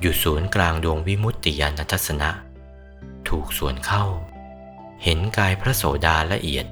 [0.00, 2.30] อยู่ศูนย์กลางดวงวิมุตติญาณทัศนะ
[3.28, 4.04] ถูกส่วนเข้า
[5.02, 6.66] เห็นกายพระโสดาละเอียด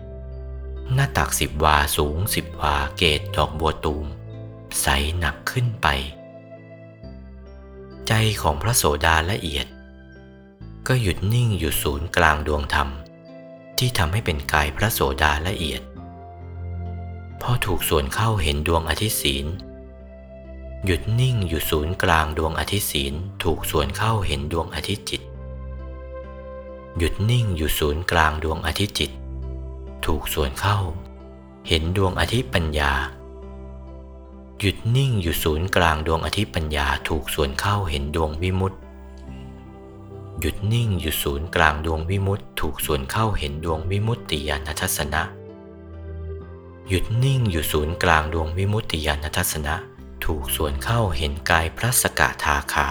[0.93, 4.07] หน้าตักสิบวาสูงสิบวาเกตดอกบัวตูม
[4.81, 4.87] ใส
[5.19, 5.87] หนักขึ้นไป
[8.07, 9.67] ใจของพระโสดาละเอียด
[10.87, 12.89] ก็หยุดนิ่งอยู่ศูนย์กลางดวงธรรม
[13.79, 15.83] ที่ทำให้เป็นกายพระโสดาละเอียด
[17.41, 19.47] พอถูกส่วนเข้าเห็นดวงอาทิตย์ศีล
[20.85, 25.23] หยุดนิ่งอยู่ศูนย์กลางดวงอาทิตย์ศีลถูกส่วนเข้าเห็นดวงอาทิตย์จิต
[26.99, 29.11] หยุดนิ่งอยู่ศูนย์กลางดวงอาทิตย์จิต
[30.07, 30.79] ถูกส่วนเข้า
[31.69, 32.93] เห็นดวงอาทิตย์ปัญญา
[34.61, 38.79] หยุดนิ่งอยู่ศูนย์กลางดวงอาทิตย์ปัญญาถูกส่วนเข้าเห็นดวงวิมุตติ
[40.41, 45.23] หยุดนิ่งอยู่ศูนย์กลางดวงวิมุตติถูกส่วนเข้าเห็นดวงวิมุตติญาณทัศนะ
[46.89, 49.75] หยุดนิ่งอยู่ศูนย์กลางดวงวิมุตติญาณทัศนะ
[50.25, 52.89] ถูกส่วนเข้าเห็นกายพระสกทาคา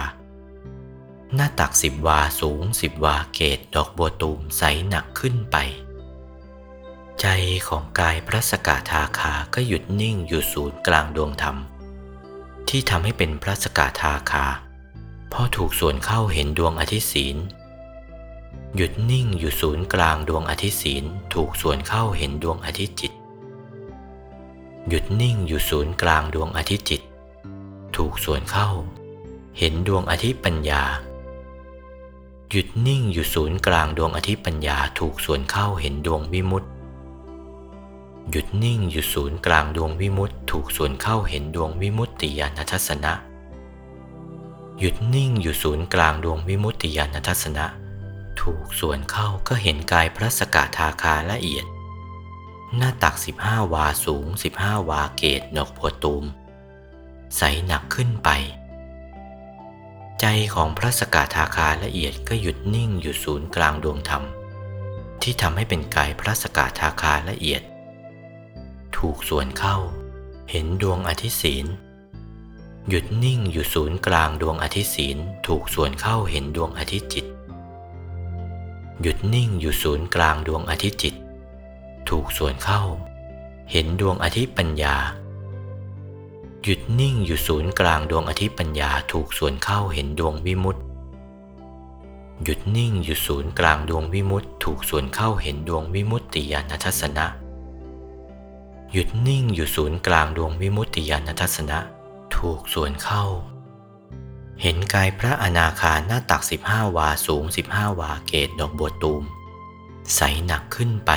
[1.35, 5.57] หน้าตักสิบวาสูงสิบวาเกตดอกบัวตูมใสหนักขึ้นไป
[7.21, 7.27] ใจ
[7.67, 11.57] ของกายพระสกทาคาก็หยุดนิ่งอยู่ศูนย์กลางดวงธรรม
[12.69, 14.45] ที่ทำให้เป็นพระสกทาคา
[15.31, 17.37] พอถูกส่วนเข้าเห็นดวงอาทิศีล
[18.75, 23.11] หยุดนิ่งอยู่ศูนย์กลางดวงอาทิศีล ถูกส่วนเข้าเห็นดวงอาทิตจิต
[24.89, 27.01] หยุดนิ่งอยู่ศูนย์กลางดวงอาทิตจิต
[27.95, 28.69] ถูกส่วนเข้า
[29.59, 30.83] เห็นดวงอาทิตปัญญา
[32.49, 36.69] หยุดนิ่งอยู่ศูนย์กลางดวงอาทิตปัญญา ถูกส่วนเข้าเห็นดวงวิมุตติ
[38.31, 43.13] หยุดนิ่งอยู่ศูนย์กลางดวงวิมุตติถูกส่วนเข้าเห็นดวงวิมุตติญาณทัศนะ
[44.79, 47.65] หยุดนิ่งอยู่ศูนย์กลางดวงวิมุตติญาณทัศนะ
[48.41, 51.65] ถูกส่วนเข้าก็เห็นกายพระสกทาคาละเอียด
[52.77, 56.25] หน้าตักสิบห้าวาสูงสิบห้าวาเกตดอกบัวตูม
[57.37, 58.29] ใสหนักขึ้นไป
[60.19, 64.23] ใจของพระสกทาคาละเอียดก็หยุดนิ่งอยู่ศูนย์กลางดวงธรรม
[65.21, 67.61] ที่ทำให้เป็นกายพระสกทาคาละเอียด
[68.97, 69.77] ถูกส่วนเข้า
[70.51, 71.65] เห็นดวงอาทิศีล
[72.89, 77.25] หยุดนิ่งอยู่ศูนย์กลางดวงอาทิศีลถูกส่วนเข้าเห็นดวงอาทิตจิต
[79.01, 81.15] หยุดนิ่งอยู่ศูนย์กลางดวงอาทิตจิต
[82.09, 82.81] ถูกส่วนเข้า
[83.71, 84.95] เห็นดวงอาทิตย์ปัญญา
[86.63, 90.81] หยุดนิ่งอยู่ศูนย์กลางดวงอาทิตย์ปัญญาถูกส่วนเข้าเห็นดวงวิมุตติ
[92.43, 97.25] หยุดนิ่งอยู่ศูนย์กลางดวงวิมุตติถูกส่วนเข้าเห็นดวงวิมุตติญาณทัศนะ
[98.95, 101.79] หยุดนิ่งอยู่ศูนย์กลางดวงวิมุตติญาณทัศนะ
[102.35, 103.25] ถูกส่วนเข้า
[104.61, 109.23] เห็นกายพระอนาคาหน้าตักสิบห้าวาสูงสิบห้าวาเกตดอกบัวตูม
[110.15, 111.11] ใสหนักขึ้นไป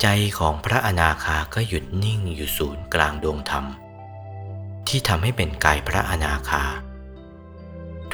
[0.00, 0.06] ใจ
[0.38, 3.64] ของพระอนาคาก็หยุดนิ่งอยู่ศูนย์กลางดวงธรรม
[4.88, 6.64] ที่ทำให้เป็นกายพระอนาคา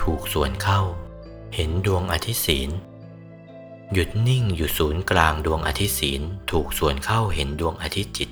[0.01, 0.81] ถูกส่วนเข้า
[1.55, 2.71] เห็นดวงอาทิตย์ศีล
[3.93, 8.31] หยุดนิ่งอยู่ศูนย์กลางดวงอาทิตย์ศีลถูกส่วนเข้าเห็นดวงอาทิตย์จิต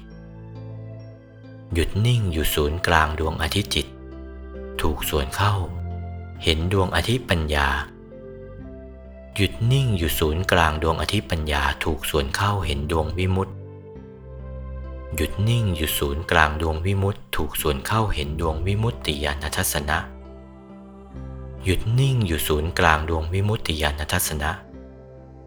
[1.74, 3.86] หยุดนิ่งอยู่ศูนย์กลางดวงอาทิตย์จิต
[4.80, 5.54] ถูกส่วนเข้า
[6.44, 7.68] เห็นดวงอาทิตย์ปัญญา
[9.34, 13.54] หยุดนิ่งอยู่ศูนย์กลางดวงอาทิตย์ปัญญาถูกส่วนเข้าเห็นดวงวิมุตติ
[15.16, 19.98] หยุดนิ่งอยู่ศูนย์กลางดวงวิมุตติถูกส่วนเข้าเห็นดวงวิมุตติญาณทัศนะ
[21.64, 24.50] หยุดนิ่งอยู่ศูนย์กลางดวงวิมุตติญาณทัศนะ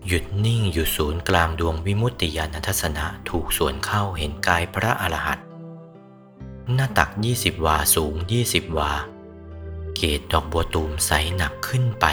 [0.07, 5.45] หยุดนิ่งอยู่ศูนย์กลางดวงวิมุตติญาณทัศนะถูกส่วนเข้าเห็นกายพระอรหันต์
[6.73, 8.91] หน้าตักยี่สิบวาสูงยี่สิบวา
[9.95, 12.05] เกตดอกบัวตูมใสหนักขึ้นไป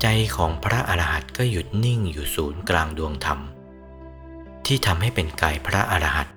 [0.00, 0.06] ใจ
[0.36, 3.40] ของพระอรหันต์ก็หยุดนิ่งอยู่ศูนย์กลางดวงธรรม
[4.66, 6.34] ที่ทำให้เป็นกายพระอรหันต์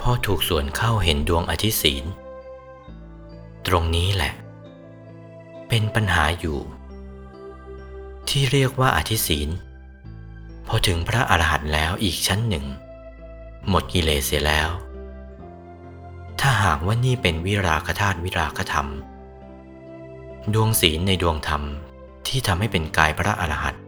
[0.00, 2.04] พอถูกส่วนเข้าเห็นดวงอาทิศีล
[3.66, 4.32] ตรงนี้แหละ
[5.68, 6.58] เป็นปัญหาอยู่
[8.28, 9.48] ที่เรียกว่าอาทิศีล
[10.68, 12.66] พอถึงพระอรหันต์แล้วอีกชั้นหนึ่ง
[13.68, 14.70] หมดกิเลสเสียแล้ว
[16.40, 18.88] ถ้าหากว่านี่เป็นวิราคธาตุวิราคธรรม
[20.54, 21.62] ดวงศีลในดวงธรรม
[22.26, 23.82] ที่ทำให้เป็นกายพระอรหันต์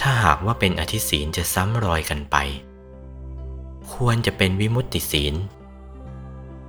[0.00, 2.36] ถ้าหากว่าเป็นอธิศีลจะซ้ำรอยกันไป
[3.92, 5.34] ควรจะเป็นวิมุตติศีล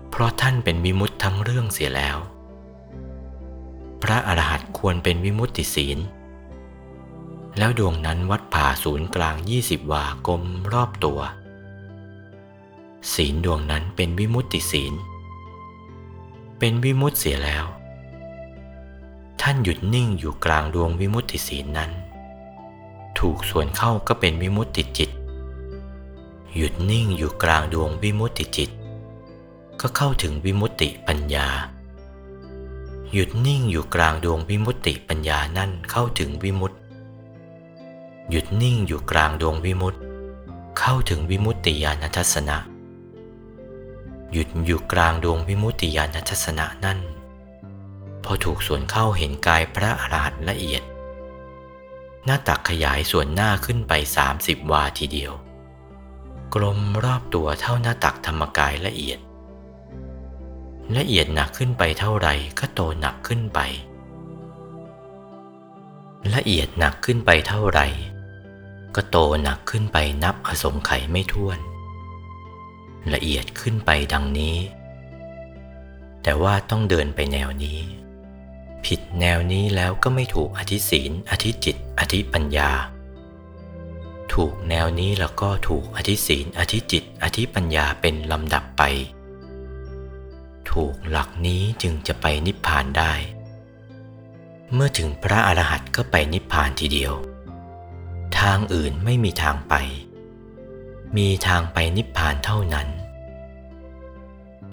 [0.09, 2.17] เพราะท่านเป็นวิมุตติทั้งเรื่องเสียแล้ว
[4.03, 5.99] พระอรหันต์ควรเป็นวิมุตติศีล
[7.57, 11.19] แล้วดวงนั้นวัดผ่าศูนย์กลางยี่สิบวากลมรอบตัว
[13.13, 14.93] ศีลดวงนั้นเป็นวิมุตติศีล
[16.59, 17.65] เป็นวิมุตติเสียแล้ว
[19.41, 21.91] ท่านหยุดนิ่งอยู่กลางดวงวิมุตติศีลนั้น
[23.19, 25.09] ถูกส่วนเข้าก็เป็นวิมุตติจิต
[26.55, 28.69] หยุดนิ่งอยู่กลางดวงวิมุตติจิต
[29.81, 31.47] ก็เข้าถึงวิมุตติปัญญา
[33.13, 36.77] หยุดนิ่งอยู่กลางดวงวิมุตติปัญญานั่นเข้าถึงวิมุตติ
[38.29, 39.99] หยุดนิ่งอยู่กลางดวงวิมุตติ
[40.79, 42.57] เข้าถึงวิมุตติญาณทัศนะ
[44.31, 46.99] หยุดอยู่กลางดวงวิมุตติญาณทัศนะนั่น
[48.23, 50.83] พอถูกส่วนเข้าเห็นกายพระอรหันต์ละเอียด
[52.25, 53.93] หน้าตักขยายส่วนหน้าขึ้นไป
[54.31, 55.33] 30 วาทีเดียว
[56.53, 59.19] กลมรอบตัวเท่าหน้าตักธรรมกายละเอียด
[60.97, 63.59] ละเอียดหนักขึ้นไปเท่าไหร่ก็โตหนักขึ้นไป
[66.33, 67.87] ละเอียดหนักขึ้นไปเท่าไหร่
[68.95, 71.59] ก็โตหนักขึ้นไปนับอสงไขยไม่ถ้วน
[73.13, 74.57] ละเอียดขึ้นไปดังนี้
[76.23, 77.79] แต่ว่าต้องเดินไปแนวนี้
[78.85, 82.71] ผิดแนวนี้แล้วก็ไม่ถูกอธิศีลอธิจิต อธิปัญญา
[84.33, 88.83] ถูกแนวนี้แล้วก็ถูกอธิศีลอธิจิต อธิปัญญาเป็นลำดับไป
[90.71, 93.13] ถูกหลักนี้จึงจะไปนิพพานได้
[94.73, 97.13] เมื่อถึงพระอรหันต์ก็ไปนิพพานทีเดียว
[98.39, 99.73] ทางอื่นไม่มีทางไป
[101.17, 102.87] มีทางไปนิพพานเท่านั้น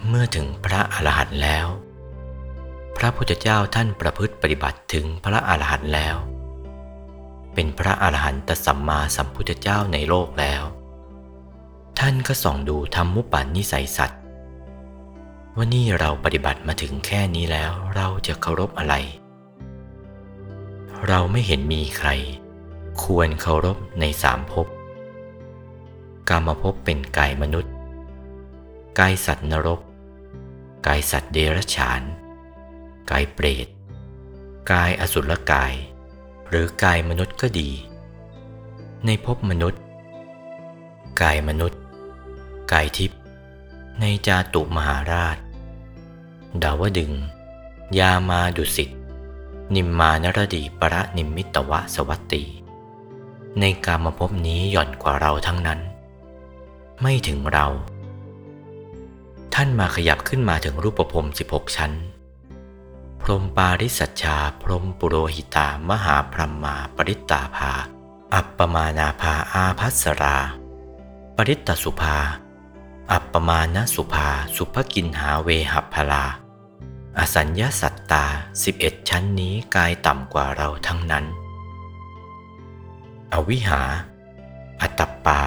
[0.08, 1.66] เมื่อถึงพระอรหันต์แล้ว
[2.96, 6.16] พระพุทธเจ้าท่านประพฤติปฏิบัติถึงพระอรหันต์แล้ว
[7.54, 10.62] เป็นพระอรหันตสัมมาสัมพุทธเจ้าในโลกแล้ว
[11.98, 14.20] ท่านก็ส่องดูธรรมุปปันนิสัยสัตว์
[15.58, 18.94] ว่านี่เราปฏิบัติมาถึงแค่นี้แล้วเราจะเคารพอะไร
[21.08, 22.10] เราไม่เห็นมีใคร
[23.02, 24.66] ควรเคารพในสามภพ
[26.28, 27.72] กามภพเป็นกายมนุษย์
[28.98, 29.80] กายสัตว์นรก
[30.86, 32.02] กายสัตว์เดรัจฉาน
[33.10, 33.68] กายเปรต
[34.72, 35.72] กายอสุรกาย
[36.48, 37.70] หรือกายมนุษย์ก็ดี
[39.06, 39.82] ในภพมนุษย์
[41.22, 41.80] กายมนุษย์
[42.72, 43.20] กายทิพย์
[44.00, 45.36] ในจาตุมหาราช
[46.64, 47.12] ดาวดึง
[47.98, 48.90] ยามาดุสิต
[49.74, 52.44] นิมมานรดีประนิมมิตวะสวัตตี
[53.60, 55.80] ในกามภพนี้หย่อนกว่าเราทั้งนั้น
[57.02, 57.66] ไม่ถึงเรา
[59.54, 61.92] ท่านมาขยับขึ้นมาถึงรูปภพ16ชั้น
[63.20, 67.72] พรมปาริสัชชา พรมปุโรหิตามหาพรหมาปริตตาภา
[68.34, 70.36] อัปปมานาภาอาพัสรา
[71.36, 72.16] ปริตตสุภา
[73.12, 76.24] อัปปมาณสุภา สุภกินหาเวหัพพลา
[77.18, 78.24] อสัญญาสัตตา
[78.66, 81.24] 11 ชั้นนี้กายต่ำกว่าเราทั้งนั้น
[83.32, 83.82] อวิหา
[84.80, 85.40] อัตตปปา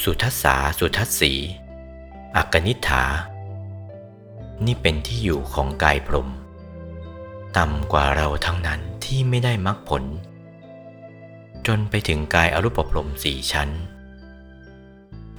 [0.00, 1.32] สุทัสสาสุทัสสี
[2.36, 3.04] อักนิฐา
[4.64, 6.28] นี่เป็นที่อยู่ของกายพรม
[7.56, 10.04] ต่ำกว่าเราทั้งนั้นที่ไม่ได้มรรคผล
[11.66, 13.70] จนไปถึงกายอรูปพรมสี่ชั้น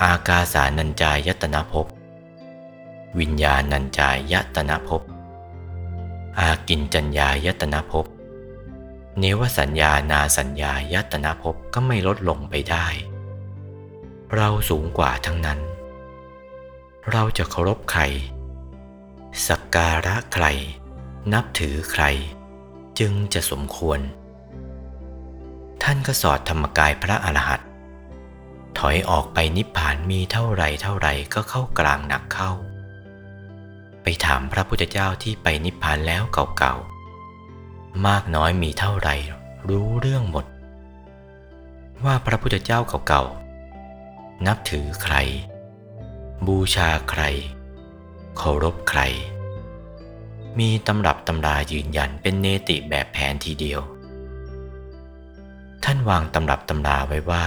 [0.03, 1.87] อากาสานัญจายตนะภพ
[3.19, 5.01] วิญญาณัญจายตนะภพ
[6.39, 8.05] อากินจัญญายตนะภพ
[9.19, 12.87] เนวสัญญานาสัญญายตนะภพก็ไม่ลดลงไปได้
[14.35, 15.59] เราสูงกว่าทั้งนั้น
[17.11, 18.01] เราจะเคารพใคร
[19.47, 20.45] สักการะใคร
[21.33, 22.03] นับถือใคร
[22.99, 23.99] จึงจะสมควร
[25.83, 27.67] ท่านก็สอดธรรมกายพระอรหันต์
[28.77, 32.51] ถอยออกไปนิพพานมีเท่าไรเท่าไรก็เข้ากลางหนักเข้า
[34.09, 39.09] ไปถามพระพุทธเจ้าที่ไปนิพพานแล้วเก่าๆ มากน้อยมีเท่าไร
[39.69, 40.45] รู้เรื่องหมด
[42.05, 45.15] ว่าพระพุทธเจ้าเก่าๆ นับถือใคร
[46.47, 47.23] บูชาใคร
[48.37, 49.01] เคารพใคร
[50.59, 53.81] มีตำรับตำรายืนยันเป็นเนติแบบแผนทีเดียว
[55.83, 57.45] ท่านวางตำรับตำราไว้ว่า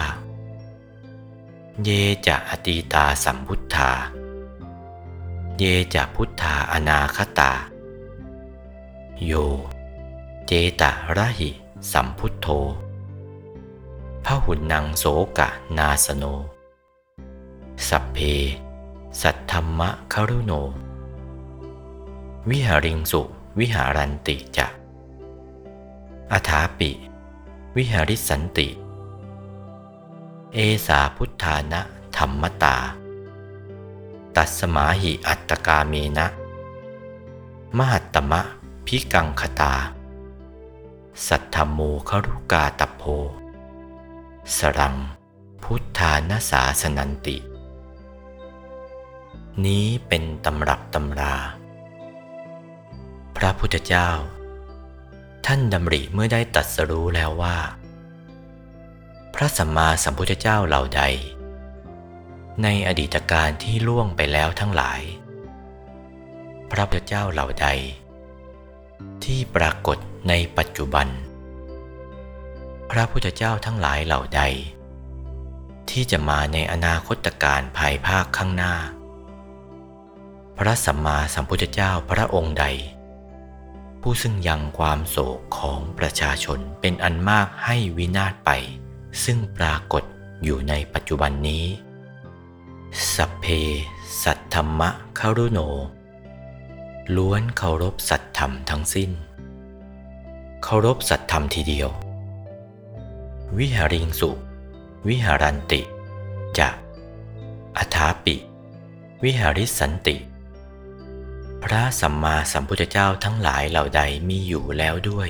[1.83, 1.89] เย
[2.27, 3.93] จะอตีตาสัมพุทธา
[5.63, 7.53] เยจะพุทธาอนาคตา
[9.27, 9.33] โย
[10.47, 11.51] เจตะระหิ
[11.93, 12.47] สัมพุทโธ
[14.25, 15.05] พระหุนนังโส
[15.39, 16.25] กะนาสโน
[17.89, 18.19] สัพเพ
[19.23, 20.53] สัทธรรมะคารุโน
[22.51, 23.23] วิหาริงสุ
[23.59, 24.67] วิหารันติจะ
[26.33, 26.91] อาถาปิ
[27.77, 28.69] วิหาริสันติ
[30.55, 31.81] เอสาพุทธานะ
[32.17, 32.77] ธรรมตา
[34.37, 36.27] ตัสมาหิอัตตกาเมนะ
[37.77, 38.41] มหัตตมะ
[38.87, 39.75] พิกังคตา
[41.27, 41.79] สัทธโม
[42.09, 43.03] ครุกาตโพ
[44.57, 44.97] สรัง
[45.63, 47.37] พุทธานาสาสนันติ
[49.65, 51.37] นี้เป็นตำรับตำรา
[53.37, 54.11] พระพุทธเจ้า
[55.47, 57.57] ท่านดำริเมื่อได้ตรัดสรู้แล้วว่า
[59.35, 61.03] พระสัมมาสัมพุทธเจ้าเหล่าใด
[62.63, 65.01] ในอดีตการที่ล่วงไปแล้วทั้งหลาย
[66.71, 67.69] พระพุทธเจ้าเหล่าใด
[69.25, 69.99] ที่ปรากฏ
[70.29, 71.09] ในปัจจุบัน
[72.91, 74.43] พระพุทธเจ้าทั้งหลายเหล่าใด
[75.91, 78.75] ที่จะมาในอนาคตการภายภาคข้างหน้า
[80.59, 82.67] พระสัมมาสัมพุทธเจ้าพระองค์ใด
[84.01, 88.51] ผู้ซึ่งยังความโศกของประชาชนเป็นอันมากให้วินาศไป
[89.25, 90.03] ซึ่งปรากฏ
[90.43, 91.65] อยู่ในปัจจุบันนี้
[93.15, 93.47] สัพเพ
[94.23, 95.59] สัตธรรมะคารุโน
[97.17, 99.11] ล้วนเคารพสัตธรรมทั้งสิ้น
[100.63, 101.89] เคารพสัตธรรมทีเดียว
[103.59, 104.31] วิหาริงสุ
[105.09, 105.81] วิหารันติ
[106.59, 106.69] จะ
[107.77, 108.37] อัฐาปิ
[109.25, 110.17] วิหาริสันติ
[111.63, 115.29] พระสัมมาสัมพุทธเจ้าทั้งหลายเหล่าใดมีอยู่แล้วด้วย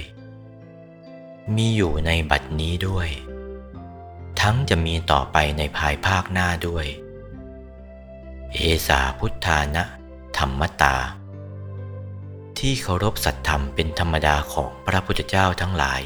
[1.56, 3.08] มีอยู่ในบัดนี้ด้วย
[4.40, 6.86] ทั้งจะมีต่อไปในภายภาคหน้าด้วย
[8.55, 9.84] เอสาพุทธานะ
[10.38, 10.96] ธรรมตา
[12.59, 16.03] ที่เคารพสัตธรรมเป็นธรรมดาของพระพุทธเจ้าทั้งหลาย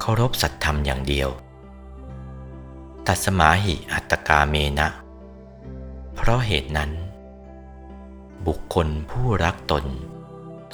[0.00, 1.30] เคารพสัตธรรมอย่างเดียว
[3.06, 4.88] ตัสมาหิอัตกาเมนะ
[6.14, 6.90] เพราะเหตุนั้น
[8.46, 9.84] บุคคลผู้รักตน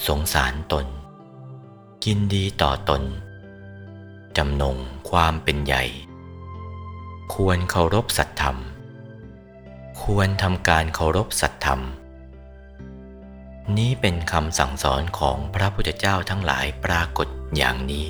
[0.07, 0.87] สงสารตน
[2.05, 3.03] ยินดีต่อตน
[4.37, 4.77] จำนง
[5.11, 5.85] ความเป็นใหญ่
[7.35, 8.59] ควรเคารพสัตธรรม
[10.01, 11.81] ควรทำการเคารพสัตธรรม
[13.77, 18.09] นี้เป็นคำสั่งสอนของพระพุทธเจ้าทั้งหลายปรากฏอย่างนี้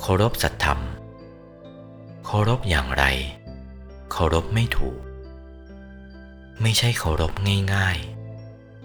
[0.00, 0.80] เคารพสัตธรรม
[2.24, 3.04] เคารพอย่างไร
[4.12, 4.98] เคารพไม่ถูก
[6.62, 7.32] ไม่ใช่เคารพ
[7.74, 7.98] ง่าย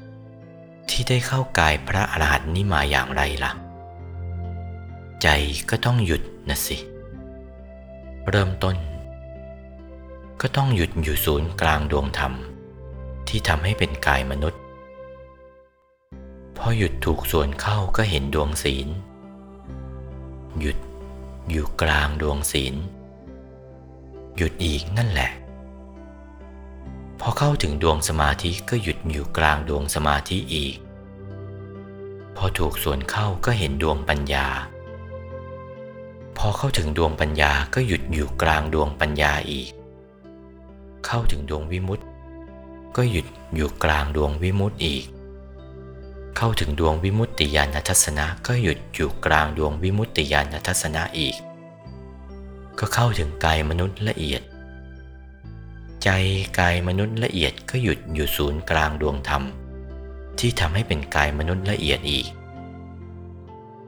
[0.02, 3.52] ๆ ที่ได้เข้ากายพระอรหันต์นี้มาอย่างไรล่ะ
[5.22, 5.28] ใจ
[5.70, 6.78] ก็ต้องหยุดนะสิ
[8.30, 8.76] เริ่มต้น
[10.42, 12.34] ก็ต้องหยุดอยู่ศูนย์กลางดวงธรรม
[13.28, 14.62] ที่ทำให้เป็นกายมนุษย์
[16.58, 18.88] พอหยุดถูกส่วนเข้าก็เห็นดวงศีล
[20.60, 20.78] หยุด
[21.52, 22.76] อยู่กลางดวงศีล
[24.38, 25.32] หยุดอีกนั่นแหละ
[27.20, 30.78] พอเข้าถึงดวงสมาธิก็หยุดอยู่กลางดวงสมาธิอีก
[32.36, 34.48] พอถูกส่วนเข้าก็เห็นดวงปัญญา
[36.38, 39.72] พอเข้าถึงดวงปัญญาก็หยุดอยู่กลางดวงปัญญาอีก
[41.06, 42.06] เข้าถึงดวงวิมุตติ
[42.96, 43.26] ก็หยุด
[43.56, 45.06] อยู่กลางดวงวิมุตติอีก
[46.38, 51.36] เข้าถึงดวงวิมุตติญาณทัศนะก็หยุดอยู่กลางดวงวิมุตติญาณทัศนะอีก
[52.80, 54.42] ก็เข้าถึงกายมนุษย์ละเอียด
[56.04, 56.10] ใจ
[56.60, 59.44] กายมนุษย์ละเอียดก็หยุดอยู่ศูนย์กลางดวงธรรม
[60.40, 62.28] ที่ทำให้เป็นกายมนุษย์ละเอียดอีก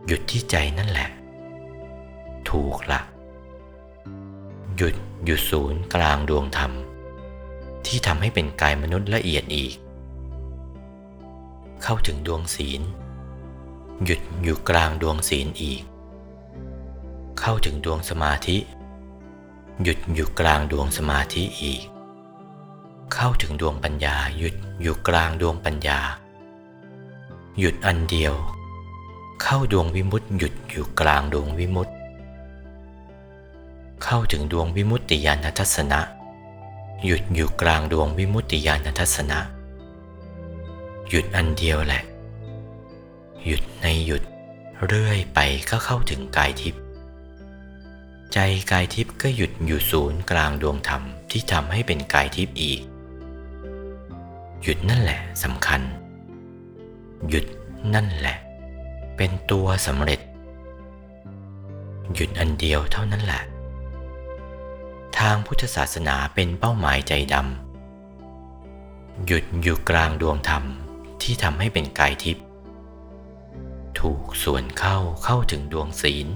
[0.08, 1.10] หยุดที่ใจนั่นแหละ
[2.50, 3.00] ถูกละ
[4.78, 4.96] หยุด
[5.26, 6.72] อยู่ศูนย์กลางดวงธรรม
[7.88, 9.76] ที่ทำให้เป็นกายมนุษย์ละเอียดอีก
[11.84, 12.82] เข้าถึงดวงศีล
[14.04, 15.84] หยุดอยู่กลางดวงศีลอีก
[17.40, 18.58] เข้าถึงดวงสมาธิ
[19.84, 21.84] หยุดอยู่กลางดวงสมาธิอีก
[23.14, 26.00] เข้าถึงดวงปัญญา หยุดอยู่กลางดวงปัญญา
[27.60, 28.34] หยุดอันเดียว
[29.42, 31.94] เข้าดวงวิมุตติหยุดอยู่กลางดวงวิมุตติ
[34.04, 36.00] เข้าถึงดวงวิมุตติญาณทัศนะ
[37.06, 39.40] หยุดอยู่กลางดวงวิมุตติญาณทัศนะ
[41.10, 42.04] หยุดอันเดียวแหละ
[43.46, 44.24] หยุดในหยุด
[44.88, 45.40] เรื่อยไป
[45.70, 46.82] ก็เข้าถึงกายทิพย์
[48.34, 48.38] ใจ
[48.72, 52.82] กายทิพย์ก็หยุดอยู่ศูนย์กลางดวงธรรมที่ทำให้เป็นกายทิพย์อีก
[54.62, 55.82] หยุดนั่นแหละสำคัญ
[57.30, 57.46] หยุด
[57.94, 58.38] นั่นแหละ
[59.18, 60.20] เป็นตัวสำเร็จ
[62.14, 63.42] หยุดอันเดียวเท่านั้นแหละ
[65.20, 70.64] ทางพุทธศาสนาเป็นเป้าหมายใจดำ หยุดอยู่กลางดวงธรรม
[71.22, 72.46] ที่ทำให้เป็นกายทิพย์
[74.00, 76.28] ถูกส่วนเข้าเข้าถึงดวงศีล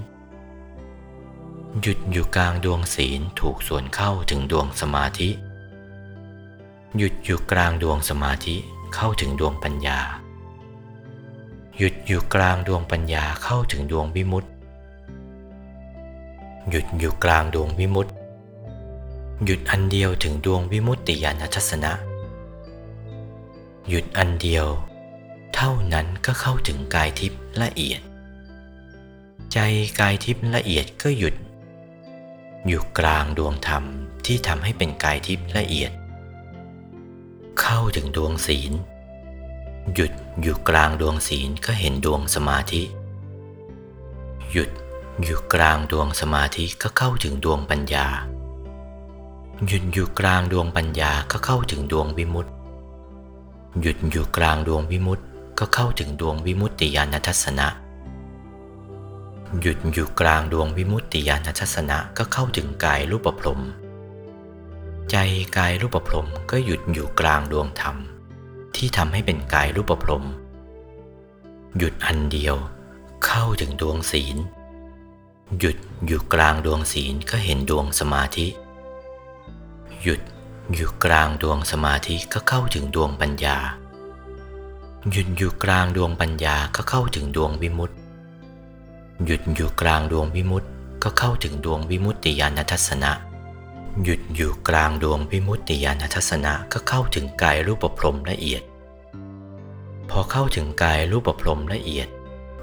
[1.80, 5.28] หยุดอยู่กลางดวงศีลถูกส่วนเข้าถึงดวงสมาธิ
[6.96, 8.56] หยุดอยู่กลางดวงสมาธิ
[8.94, 9.98] เข้าถึงดวงปัญญา
[11.78, 14.50] หยุดอยู่กลางดวงปัญญาเข้าถึงดวงวิมุตติ
[16.70, 18.12] หยุดอยู่กลางดวงวิมุตติ
[19.44, 21.92] หยุดอันเดียวถึงดวงวิมุตติญาณทัศนะ
[23.88, 24.66] หยุดอันเดียว
[25.54, 28.00] เท่านั้นก็เข้าถึงกายทิพย์ละเอียด
[29.52, 29.58] ใจ
[30.00, 31.34] กายทิพย์ละเอียดก็หยุด
[32.66, 33.84] อยู่กลางดวงธรรม
[34.26, 35.92] ที่ทำให้เป็นกายทิพย์ละเอียด
[37.60, 38.72] เข้าถึงดวงศีล
[39.94, 40.12] หยุด
[40.42, 42.82] อยู่กลางดวงศีลก็เห็นดวงสมาธิ
[44.52, 44.70] หยุด
[45.22, 48.08] อยู่กลางดวงสมาธิก็เข้าถึงดวงปัญญา
[49.66, 52.50] หยุดอยู่กลางดวงปัญญาก็เข้าถึงดวงวิมุตติ
[53.80, 55.24] หยุดอยู่กลางดวงวิมุตติ
[55.58, 57.68] ก็เข้าถึงดวงวิมุตติญาณทัศนะ
[59.60, 63.60] หยุดอยู่กลางดวงวิมุตติญาณทัศนะก็เข้าถึงกายรูปพรม
[65.10, 65.16] ใจ
[65.56, 67.96] กายรูปพรมก็หยุดอยู่กลางดวงธรรม
[68.76, 70.24] ที่ทำให้เป็นกายรูปพรม
[71.76, 72.56] หยุดอันเดียว
[73.26, 74.36] เข้าถึงดวงศีล
[75.58, 78.46] หยุดอยู่กลางดวงศีลก็เห็นดวงสมาธิ
[80.02, 80.20] หยุด
[80.74, 83.56] อยู่กลางดวงสมาธิก็เข้าถึงดวงปัญญา
[85.10, 87.96] หยุดอยู่กลางดวงปัญญาก็เข้าถึงดวงวิมุตติ
[89.24, 90.68] หยุดอยู่กลางดวงวิมุตติ
[91.02, 93.12] ก็เข้าถึงดวงวิมุตติญาณทัศนะ
[94.02, 98.62] หยุดอยู่กลางดวงวิมุตติญาณทัศนะก็เข้าถึงกายรูปพรมละเอียด
[100.10, 102.08] พอเข้าถึงกายรูปพรมละเอียด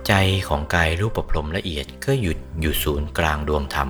[0.07, 0.13] ใจ
[0.47, 3.89] ของกายรูปพรมละเอียดก็หยุดอยู่ศูนย์กลางดวงธรรม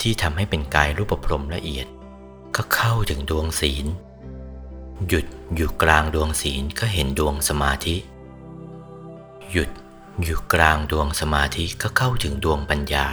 [0.00, 1.86] ที่ทำให้เป็นกายรูปพรมละเอียด
[2.56, 3.86] ก็เข้าถึงดวงศีล
[5.08, 7.96] หยุดอยู่กลางดวงศีลก็เห็นดวงสมาธิ
[9.52, 9.70] หยุด
[10.22, 13.06] อยู่กลางดวงสมาธิก็เข้าถึงดวงปัญญา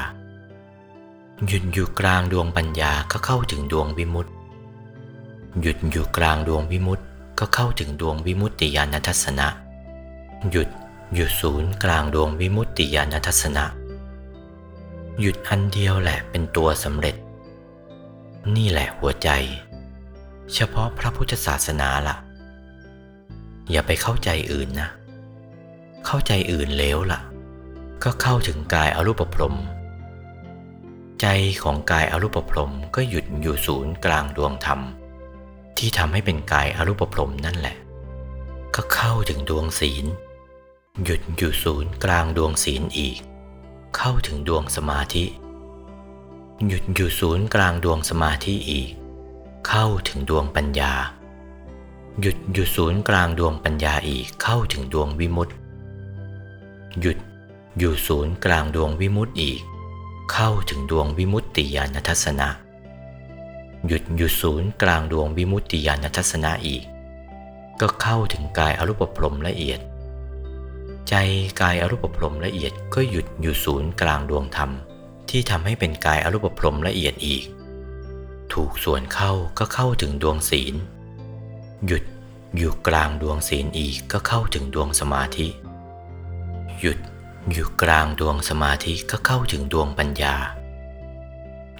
[1.47, 4.31] หยุดอยู่กลางดวงปัญญาก็เข้าถึงดวงวิมุตติ
[5.61, 7.03] หยุดอยู่กลางดวงวิมุตติ
[7.39, 9.47] ก็เข้าถึงดวงวิมุตติญาณทัศนะ
[10.51, 10.69] หยุด
[11.13, 13.65] อยู่ศูนย์กลางดวงวิมุตติญาณทัศนะ
[15.21, 17.15] หยุดอันเดียวแหละเป็นตัวสำเร็จ
[18.53, 19.29] นี่แหละหัวใจ
[20.53, 22.17] เฉพาะพระพุทธศาสนาละ่ะ
[23.71, 24.89] อย่าไปเข้าใจอื่นนะ
[26.05, 27.21] เข้าใจอื่นเลวละ่ะ
[28.03, 29.55] ก็เข้าถึงกายอรูปพรม
[31.21, 31.27] ใจ
[31.63, 34.79] ของกายอรูปพรมก็หยุดอยู่ศูนย์กลางดวงธรรม
[35.77, 37.75] ที่ทำให้เป็นกายอรูปพรมนั่นแหละ
[38.75, 40.05] ก็เข้าถึงดวงศีล
[41.03, 43.19] หยุดอยู่ศูนย์กลางดวงศีลอีก
[43.97, 45.25] เข้าถึงดวงสมาธิ
[46.63, 48.91] หยุดอยู่ศูนย์กลางดวงสมาธิอีก
[49.67, 50.93] เข้าถึงดวงปัญญา
[52.21, 55.53] หยุดอยู่ศูนย์กลางดวงปัญญาอีกเข้าถึงดวงวิมุตติ
[56.99, 57.17] หยุด
[57.77, 59.59] อยู่ศูนย์กลางดวงวิมุตติอีก
[60.31, 62.49] เข้าถึงดวงวิมุตติญาณทัศนะ
[63.87, 66.83] หยุดอยู่ศูนย์กลางดวงวิมุตติญาณทัศนะอีก
[67.81, 69.79] ก็เข้าถึงกายอรูปพรมละเอียด
[71.09, 71.13] ใจ
[71.61, 74.71] กายอรูปพรมละเอียดก็หยุดอยู่ศูนย์กลางดวงธรรม
[75.29, 77.43] ที่ทำให้เป็นกายอรูปพรมละเอียดอีก
[78.53, 80.75] ถูกส่วนเข้าก็เข้าถึงดวงศีล
[81.85, 82.03] หยุด
[82.57, 85.47] อยู่กลางดวงศีลอีกก็เข้าถึงดวงสมาธิ
[86.79, 86.99] หยุด
[87.51, 90.35] อยู่กลางดวงสมาธิก็เข้าถึงดวงปัญญา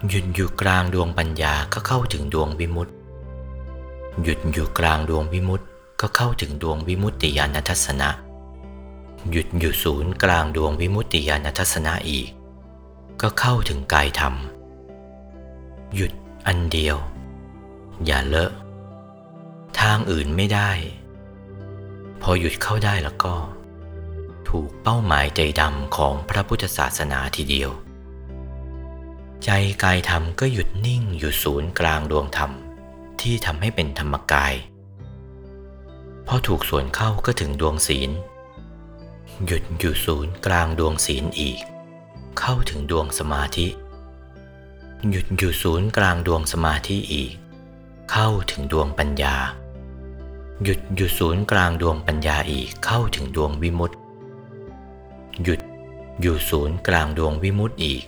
[0.10, 2.94] หยุดอยู่กลางดวงปัญญาก็เข้าถึงดวงวิมุตติ
[4.24, 5.66] หยุดอยู่กลางดวงวิมุตติ
[6.02, 8.10] ก็เข้าถึงดวงวิมุตติญาณทัศนะ
[9.32, 12.30] หยุดอยู่ศูนย์กลางดวงวิมุตติญาณทัศนะอีก
[13.22, 14.36] ก็เข้าถึงกายธรรม
[15.96, 16.12] หยุด
[16.48, 16.98] อันเดียว
[18.06, 18.52] อย่าเลอะ
[19.80, 20.72] ทางอื่นไม่ได้
[22.22, 23.36] พอหยุดเข้าได้แล้วก็
[24.50, 27.72] ถูกเป้าหมายใจดำของพระพุทธศาสนาทีเดียว
[29.44, 29.50] ใจ
[29.84, 32.52] กายธรรมก็หยุดนิ่งอยู่ศูนย์กลางดวงธรรม
[33.22, 34.54] ที่ทำให้เป็นธรรมกาย
[36.28, 38.10] พอถูกส่วนเข้าก็ถึงดวงศีล
[39.46, 41.62] หยุดอยู่ศูนย์กลางดวงศีลอีก
[42.40, 43.68] เข้าถึงดวงสมาธิ
[45.10, 47.34] หยุดอยู่ศูนย์กลางดวงสมาธิอีก
[48.12, 49.36] เข้าถึงดวงปัญญา
[50.64, 53.98] หยุดอยู่ศูนย์กลางดวงปัญญาอีกเข้าถึงดวงวิมุตติ
[55.44, 55.60] หยุด
[56.22, 58.04] อยู่ศูนย์กลางดวงวิมุตติอีก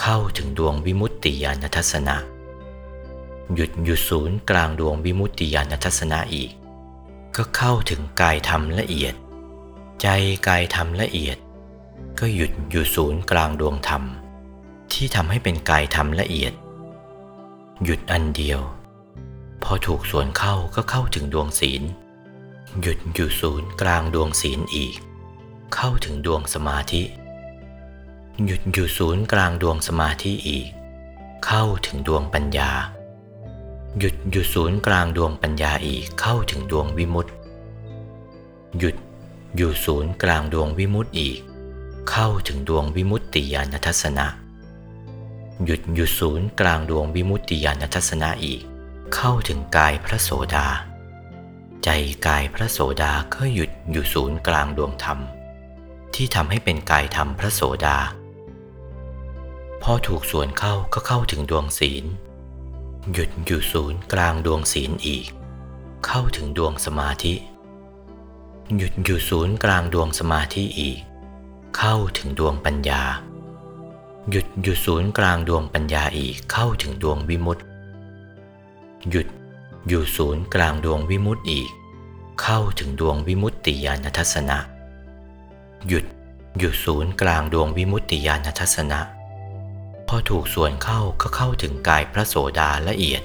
[0.00, 2.16] เข้าถึงดวงวิมุตติญาณทัศนะ
[3.54, 6.50] หยุดอยู่ศูนย์กลางดวงวิมุตติญาณทัศนะอีก
[7.36, 9.14] ก็เข้าถึงกายธรรมละเอียด
[10.02, 10.06] ใจ
[10.48, 11.36] กายธรรมละเอียด
[12.18, 14.02] ก็หยุดอยู่ศูนย์กลางดวงธรรม
[14.92, 16.52] ที่ทำให้เป็นกายธรรมละเอียด
[17.84, 18.60] หยุดอันเดียว
[19.62, 21.82] พอถูกส่วนเข้าก็เข้าถึงดวงศีล
[22.80, 24.96] หยุดอยู่ศูนย์กลางดวงศีลอีก
[25.74, 27.02] เข้าถึงดวงสมาธิ
[28.46, 30.68] หยุดอยู่ศูนย์กลางดวงสมาธิอีก
[31.46, 32.70] เข้าถึงดวงปัญญา
[33.98, 37.32] หยุดอยู่ศูนย์กลางดวงปัญญาอีกเข้าถึงดวงวิมุตติ
[38.78, 38.96] หยุด
[39.56, 41.40] อยู่ศูนย์กลางดวงวิมุตติอีก
[42.08, 44.26] เข้าถึงดวงวิมุตติญาณทัศนะ
[45.64, 48.62] หยุดอยู่ศูนย์กลางดวงวิมุตติญาณทัศนะอีก
[49.14, 50.66] เข้าถึงกายพระโสดา
[51.84, 51.88] ใจ
[52.26, 55.18] กายพระโสดาก็หยุดอยู่ศูนย์กลางดวงธรรม
[56.14, 57.98] ที่ทำให้เป็นกายธรรมพระโสดา
[59.82, 62.04] พอถูกส่วนเข้าก็เข้าถึงดวงศีล
[63.12, 65.28] หยุดอยู่ศูนย์กลางดวงศีลอีก
[66.06, 67.34] เข้าถึงดวงสมาธิ
[68.76, 71.00] หยุดอยู่ศูนย์กลางดวงสมาธิอีก
[71.76, 73.02] เข้าถึงดวงปัญญา
[74.30, 77.62] หยุดอยู่ศูนย์กลางดวงปัญญาอีกเข้าถึงดวงวิมุตติ
[79.10, 79.26] หยุด
[79.88, 81.70] อยู่ศูนย์กลางดวงวิมุตติอีก
[82.42, 84.58] เข้าถึงดวงวิมุตติญาณทัศนะ
[85.88, 86.04] หยุด
[86.58, 89.00] อยู่ศูนย์กลางดวงวิมุตติญาณทัศนะ
[90.08, 93.22] พอถูกส่วนเข้าก็เข้าถึงกายพระโสดาละเอียด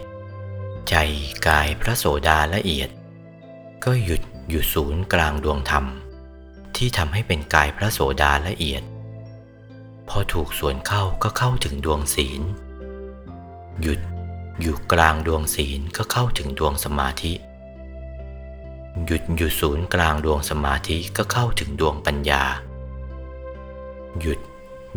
[0.90, 0.96] ใจ
[1.48, 2.90] กายพระโสดาละเอียด
[3.84, 5.86] ก็หยุดอยู่ศูนย์กลางดวงธรรม
[6.78, 8.84] ที่ทำให้เป็นกายพระโสดาละเอียด
[10.10, 12.42] พอถูกส่วนเข้าก็เข้าถึงดวงศีล
[13.82, 14.00] หยุด
[14.62, 17.34] อยู่กลางดวงศีลก็เข้าถึงดวงสมาธิ
[19.06, 22.44] หยุดอยู่ศูนย์กลางดวงสมาธิก็เข้าถึงดวงปัญญา
[24.20, 24.40] หยุด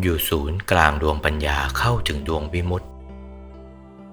[0.02, 2.88] อยู่ศูนย์กลางดวงปัญญาเข้าถึงดวงวิมุตติ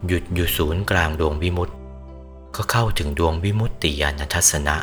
[0.07, 1.75] หยุดอยู่ศูนย์กลางดวงวิมุตติ
[2.55, 4.77] ก็เข้าถึงดวงวิมุตติญาณทัศนะ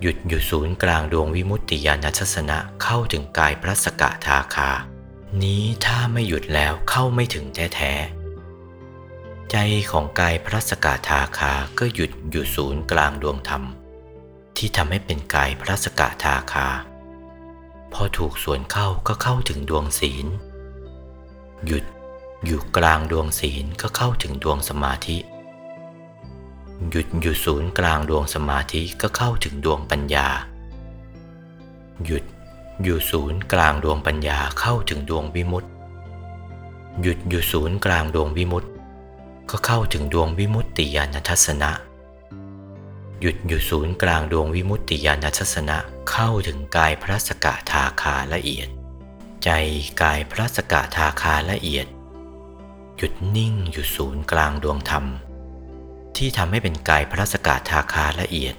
[0.00, 4.70] หยุดอยู่ศูนย์กลางดวงวิมุตติญาณทัศนะเข้าถึงกายพระสกทาคา
[5.42, 9.56] นี้ถ้าไม่หยุดแล้วเข้าไม่ถึงแท้ๆใจ
[9.90, 13.62] ของกายพระสกทาคาก็หยุดอยู่ศูนย์กลางดวงธรรม
[14.56, 16.68] ที่ทำให้เป็นกายพระสกทาคา
[17.92, 20.26] พอถูกส่วนเข้าก็เข้าถึงดวงศีล
[21.66, 21.84] หยุด
[22.46, 25.18] อยู่กลางดวงศีลก็เข้าถึงดวงสมาธิ
[26.88, 30.28] หยุดอยู่ศูนย์กลางดวงสมาธิก็เข้าถึงดวงปัญญา
[32.04, 32.24] หยุด
[32.82, 35.68] อยู่ศูนย์กลางดวงปัญญาเข้าถึงดวงวิมุตติ
[37.02, 38.68] หยุดอยู่ศูนย์กลางดวงวิมุตติ
[39.50, 41.70] ก็เข้าถึงดวงวิมุตติญาณทัศนะ
[43.20, 45.78] หยุดอยู่ศูนย์กลางดวงวิมุตติญาณทัศนะ
[46.10, 48.68] เข้าถึงกายพระสกทาคาละเอียด
[49.44, 49.50] ใจ
[50.02, 51.86] กายพระสกทาคาละเอียด
[52.96, 55.04] หยุดนิ่งอยู่ศูนย์กลางดวงธรรม
[56.16, 58.54] ที่ทำให้เป็นกายพระสกทาคาละเอียด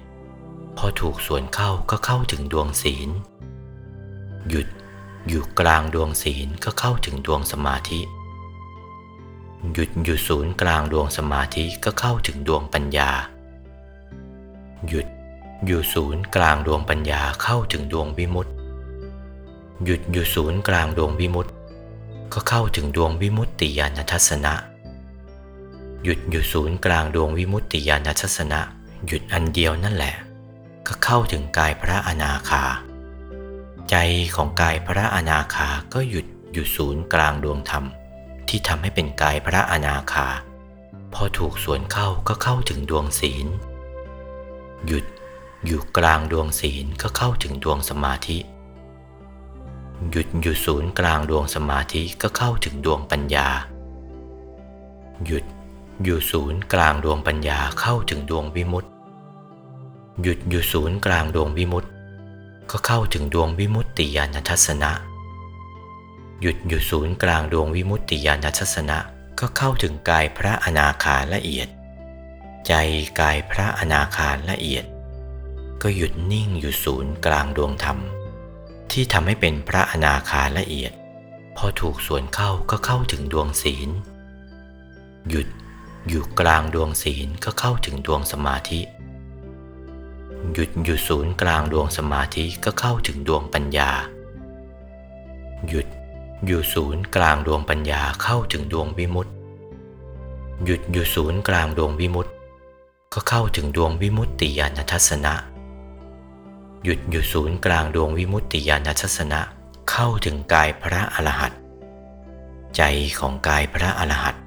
[0.76, 3.08] พอถูกส่วนเข้าก็เข้าถึงดวงศีล
[4.48, 4.66] หยุด
[5.28, 8.00] อยู่กลางดวงศีลก็เข้าถึงดวงสมาธิ
[9.72, 13.10] หยุดอยู่ศูนย์กลางดวงสมาธิก็เข้าถึงดวงปัญญา
[14.88, 15.06] หยุด
[15.66, 18.52] อยู่ศูนย์กลางดวงปัญญาเข้าถึงดวงวิมุตติ
[19.84, 21.52] หยุดอยู่ศูนย์กลางดวงวิมุตติ
[22.32, 24.54] ก็เข้าถึงดวงวิมุตติญาณทัศนะ
[26.02, 28.60] หยุดอยู่ศูนย์กลางดวงวิมุตติญาณทัศนะ
[29.06, 30.14] หยุดอันเดียวนั่นแหละ
[30.86, 32.64] ก็เข้าถึงกายพระอนาคา
[33.90, 33.96] ใจ
[34.36, 37.84] ของกายพระอนาคาก็หยุดอยู่ศูนย์กลางดวงธรรม
[38.48, 40.28] ที่ทำให้เป็นกายพระอนาคา
[41.14, 43.46] พอถูกสวนเข้าก็เข้าถึงดวงศีล
[44.86, 45.04] หยุด
[45.66, 48.38] อยู่กลางดวงศีลก็เข้าถึงดวงสมาธิ
[50.10, 53.48] หยุดอยู่ศูนย์กลางดวงสมาธิก็เข้าถึงดวงปัญญา
[55.26, 55.44] หยุด
[56.04, 58.90] อยู่ศูนย์กลางดวงปัญญาเข้าถึงดวงวิมุตติ
[60.22, 61.88] หยุดอยู่ศูนย์กลางดวงวิมุตติ
[62.70, 64.90] ก็เข้าถึงดวงวิมุตติญาณทัศนะ
[66.40, 68.98] หยุดอยู่ศูนย์กลางดวงวิมุตติญาณทัศนะ
[69.40, 71.68] ก็เข้าถึงกายพระอนาคาละเอียด
[72.66, 72.72] ใจ
[73.20, 74.84] กายพระอนาคาละเอียด
[75.82, 77.98] ก็หยุดนิ่งอยู่ศูนย์กลางดวงธรรม
[78.90, 80.92] ที่ทำให้เป็นพระอนาคาละเอียด
[81.56, 83.88] พอถูกส่วนเข้าก็เข้าถึงดวงศีล
[85.28, 85.48] หยุด
[86.08, 88.80] อยู่กลางดวงศีลก็เข้าถึงดวงสมาธิ
[90.52, 93.90] หยุดอยู่ศูนย์กลางดวงสมาธิก็เข้าถึงดวงปัญญา
[95.68, 95.86] หยุด
[96.46, 99.32] อยู่ศูนย์กลางดวงปัญญาเข้าถึงดวงวิมุตติ
[100.64, 102.32] หยุดอยู่ศูนย์กลางดวงวิมุตติ
[103.12, 105.34] ก็เข้าถึงดวงวิมุตติญาณทัศนะ
[106.84, 109.40] หยุดอยู่ศูนย์กลางดวงวิมุตติญาณทัศนะ
[109.90, 111.60] เข้าถึงกายพระอรหันต์
[112.76, 112.82] ใจ
[113.18, 114.41] ของกายพระอรหันต์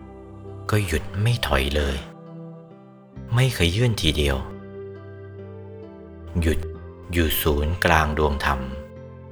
[0.69, 1.97] ก็หยุดไม่ถอยเลย
[3.35, 4.37] ไม่เคยยื่นทีเดียว
[6.41, 6.59] หยุด
[7.13, 8.59] อยู่ศูนย์กลางดวงธรรม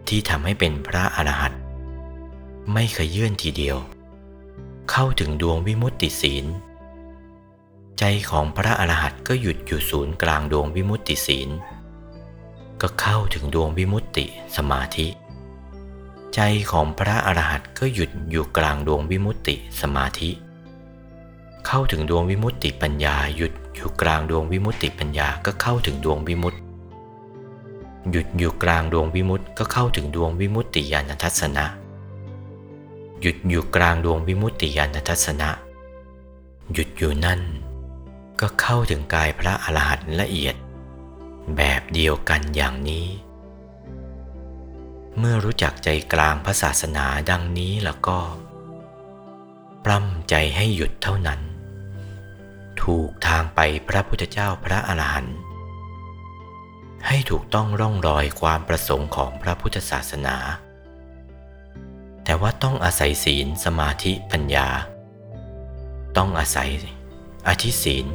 [0.08, 1.62] ที่ทำให้เป็นพระอรหันต์
[2.74, 3.78] ไม่เคยยื่นทีเดียว
[4.92, 6.46] เข้าถึงดวงวิมุตติศีล
[8.00, 11.50] ใจของพระอรหันต์ก็หยุดอยู่ศูนย์กลางดวงวิมุตติศีล
[12.82, 14.26] ก็เข้าถึงดวงวิมุตติ
[14.58, 15.08] สมาธิ
[16.36, 16.40] ใจ
[16.72, 20.30] ของพระอรหันต์ก็หยุดอยู่กลางดวงวิมุตติสมาธิ
[21.68, 26.60] เข้าถึงดวงวิมุตติปัญญา หยุดอยู่กลางดวงวิมุตติปัญญาก็เข้าถึงดวงวิมุตติ
[28.12, 31.66] หยุดอยู่กลางดวงวิมุตติก็เข้าถึงดวงวิมุตติญาณทัศนะ
[33.22, 35.50] หยุดอยู่กลางดวงวิมุตติญาณทัศนะ
[36.74, 37.42] หยุดอยู่นั่น
[38.42, 40.56] ก็เข้าถึงกายพระอรหันต์ละเอียด
[41.58, 43.08] แบบเดียวกันอย่างนี้
[45.18, 48.18] เมื่อรู้จักใจกลางพระศาสนาดังนี้แล้วก็
[49.86, 51.42] ปล้ำใจให้หยุดเท่านั้น
[52.84, 53.60] ถูกทางไป
[53.90, 55.38] พระพุทธเจ้าพระอรหันต์
[57.08, 60.36] ให้ถูกต้องร่องรอยความประสงค์ของพระพุทธศาสนา
[62.24, 64.68] แต่ว่าต้องอาศัยศีลสมาธิปัญญา
[66.18, 66.70] ต้องอาศัย
[67.48, 68.06] อธิศีล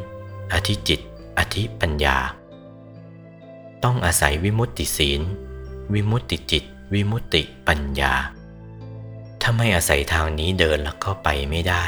[0.53, 1.01] อธิจิต
[1.39, 2.19] อธิปัญญา
[3.85, 5.21] ต้องอาศัยวิมุตติศีล
[5.95, 6.64] วิมุตติจิต
[6.95, 8.14] วิมุตติปัญญา
[9.41, 11.85] ถ้าไม่อาศัยทางนี้เดินแล้วก็ไปไม่ได้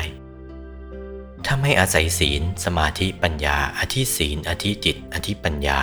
[1.44, 5.80] ถ้าไม่อาศัยศีล สมาธิปัญญา อธิศีล อธิจิต อธิปัญญา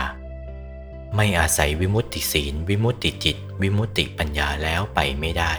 [1.16, 5.54] ไม่อาศัยวิมุตติศีล วิมุตติจิต วิมุตติปัญญาแล้วไปไม่ได้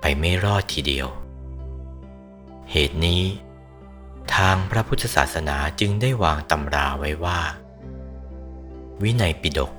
[0.00, 1.08] ไปไม่รอดทีเดียว
[2.70, 3.22] เหตุนี้
[4.34, 7.40] ทางพระพุทธศาสนาจึงได้วางตำราไว้ว่า
[9.02, 9.72] วินัยปิฎก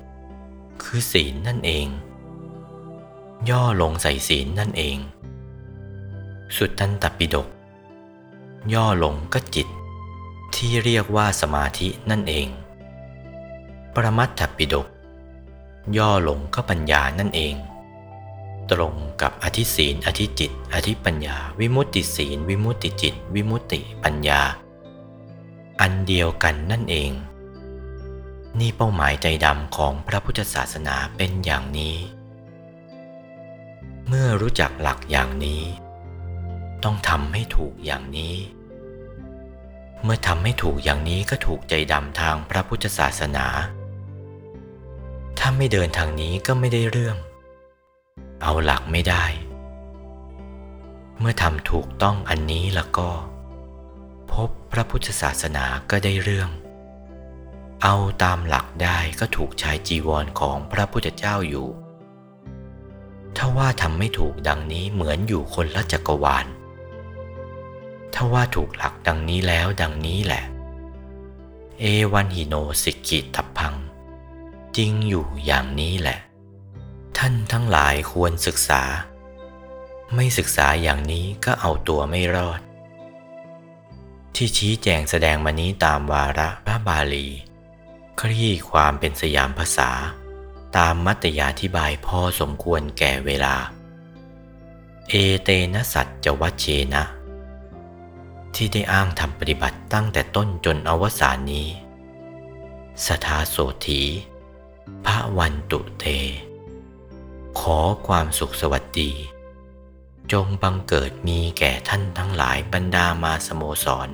[0.82, 1.86] คือศีลนั่นเอง
[3.50, 4.98] ย่อลงใส่ศีลนั่นเอง
[6.56, 7.48] สุดตันตปิฎก
[8.74, 9.68] ย่อลงก็จิต
[10.54, 12.48] ที่เรียกว่าสมาธินั่นเอง
[13.94, 14.86] ประมัตถปิฎก
[15.96, 17.54] ย่อลงก็ปัญญานั่นเอง
[18.70, 24.40] ตรงกับอธิศีลอธิจิต อธิปัญญา วิมุตติศีล วิมุตติจิต วิมุตติปัญญา
[25.80, 27.12] อันเดียวกันนั่นเอง
[28.58, 31.96] นี่เป้าหมายใจดำของพระพุทธศาสนาเป็นอย่างนี้
[34.06, 35.62] เมื่อรู้จักหลักอย่างนี้
[36.84, 38.36] ต้องทำให้ถูกอย่างนี้
[40.02, 43.46] เมื่อทำให้ถูกอย่างนี้ก็ถูกใจดำทางพระพุทธศาสนา
[45.38, 47.16] ถ้าไม่เดินทางนี้ก็ไม่ได้เรื่อง
[48.42, 49.24] เอาหลักไม่ได้
[51.18, 53.08] เมื่อทำถูกต้องอันนี้แล้วก็
[54.32, 56.50] พบพระพุทธศาสนาก็ได้เรื่อง
[57.82, 61.68] เอาตามหลักได้ก็ถูกชายจีวรของพระพุทธเจ้าอยู่
[63.36, 66.46] ถ้าว่าทำไม่ถูกดังนี้เหมือนอยู่คนละจักรวาล
[68.14, 70.44] ถ้าว่าถูกหลักดังนี้แล้วดังนี้แหละ
[71.80, 73.74] เอวันหิโนสิกิทัพพัง
[74.76, 76.18] จริงอยู่อย่างนี้แหละ
[77.18, 78.82] ท่านทั้งหลายควรศึกษา
[80.14, 82.60] ไม่ศึกษาอย่างนี้ก็เอาตัวไม่รอด
[84.34, 87.26] ที่ชี้แจงแสดงมานี้ตามวาระพระบาลี
[88.20, 89.90] คลี่ความเป็นสยามภาษา
[90.76, 93.54] ตามมัตยาธิบายพอสมควรแก่เวลา
[95.08, 97.04] เอเตนะสัจจวัชเชนะ
[98.56, 101.68] ที่ได้อ้างทำปฏิบัติตั้งแต่ต้นจนอวสานนี้
[103.06, 104.02] สถาโสถี
[105.04, 106.04] พระวันตุเต
[107.60, 109.12] ขอความสุขสวัสดี
[110.32, 114.08] จงบังเกิดมีแก่ท่านทั้งหลายบรรดามาสโมสร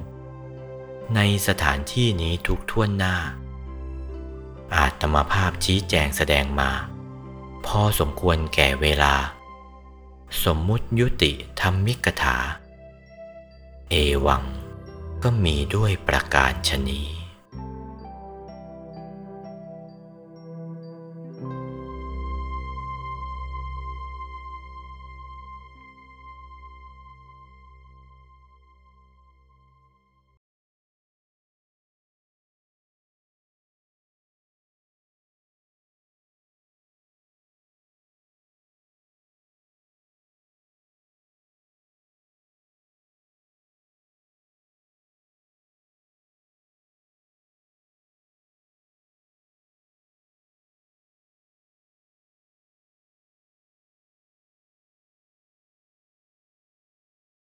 [1.15, 3.17] ในสถานที่นี้ทุกท่วนหน้า
[4.75, 6.71] อาตมาภาพชี้แจงแสดงมา
[7.67, 9.15] พอสมควรแก่เวลา
[10.45, 12.37] สมมุติยุติธรรมิกถา
[13.91, 14.45] เอวัง
[15.23, 17.18] ก็มีด้วยประการชนี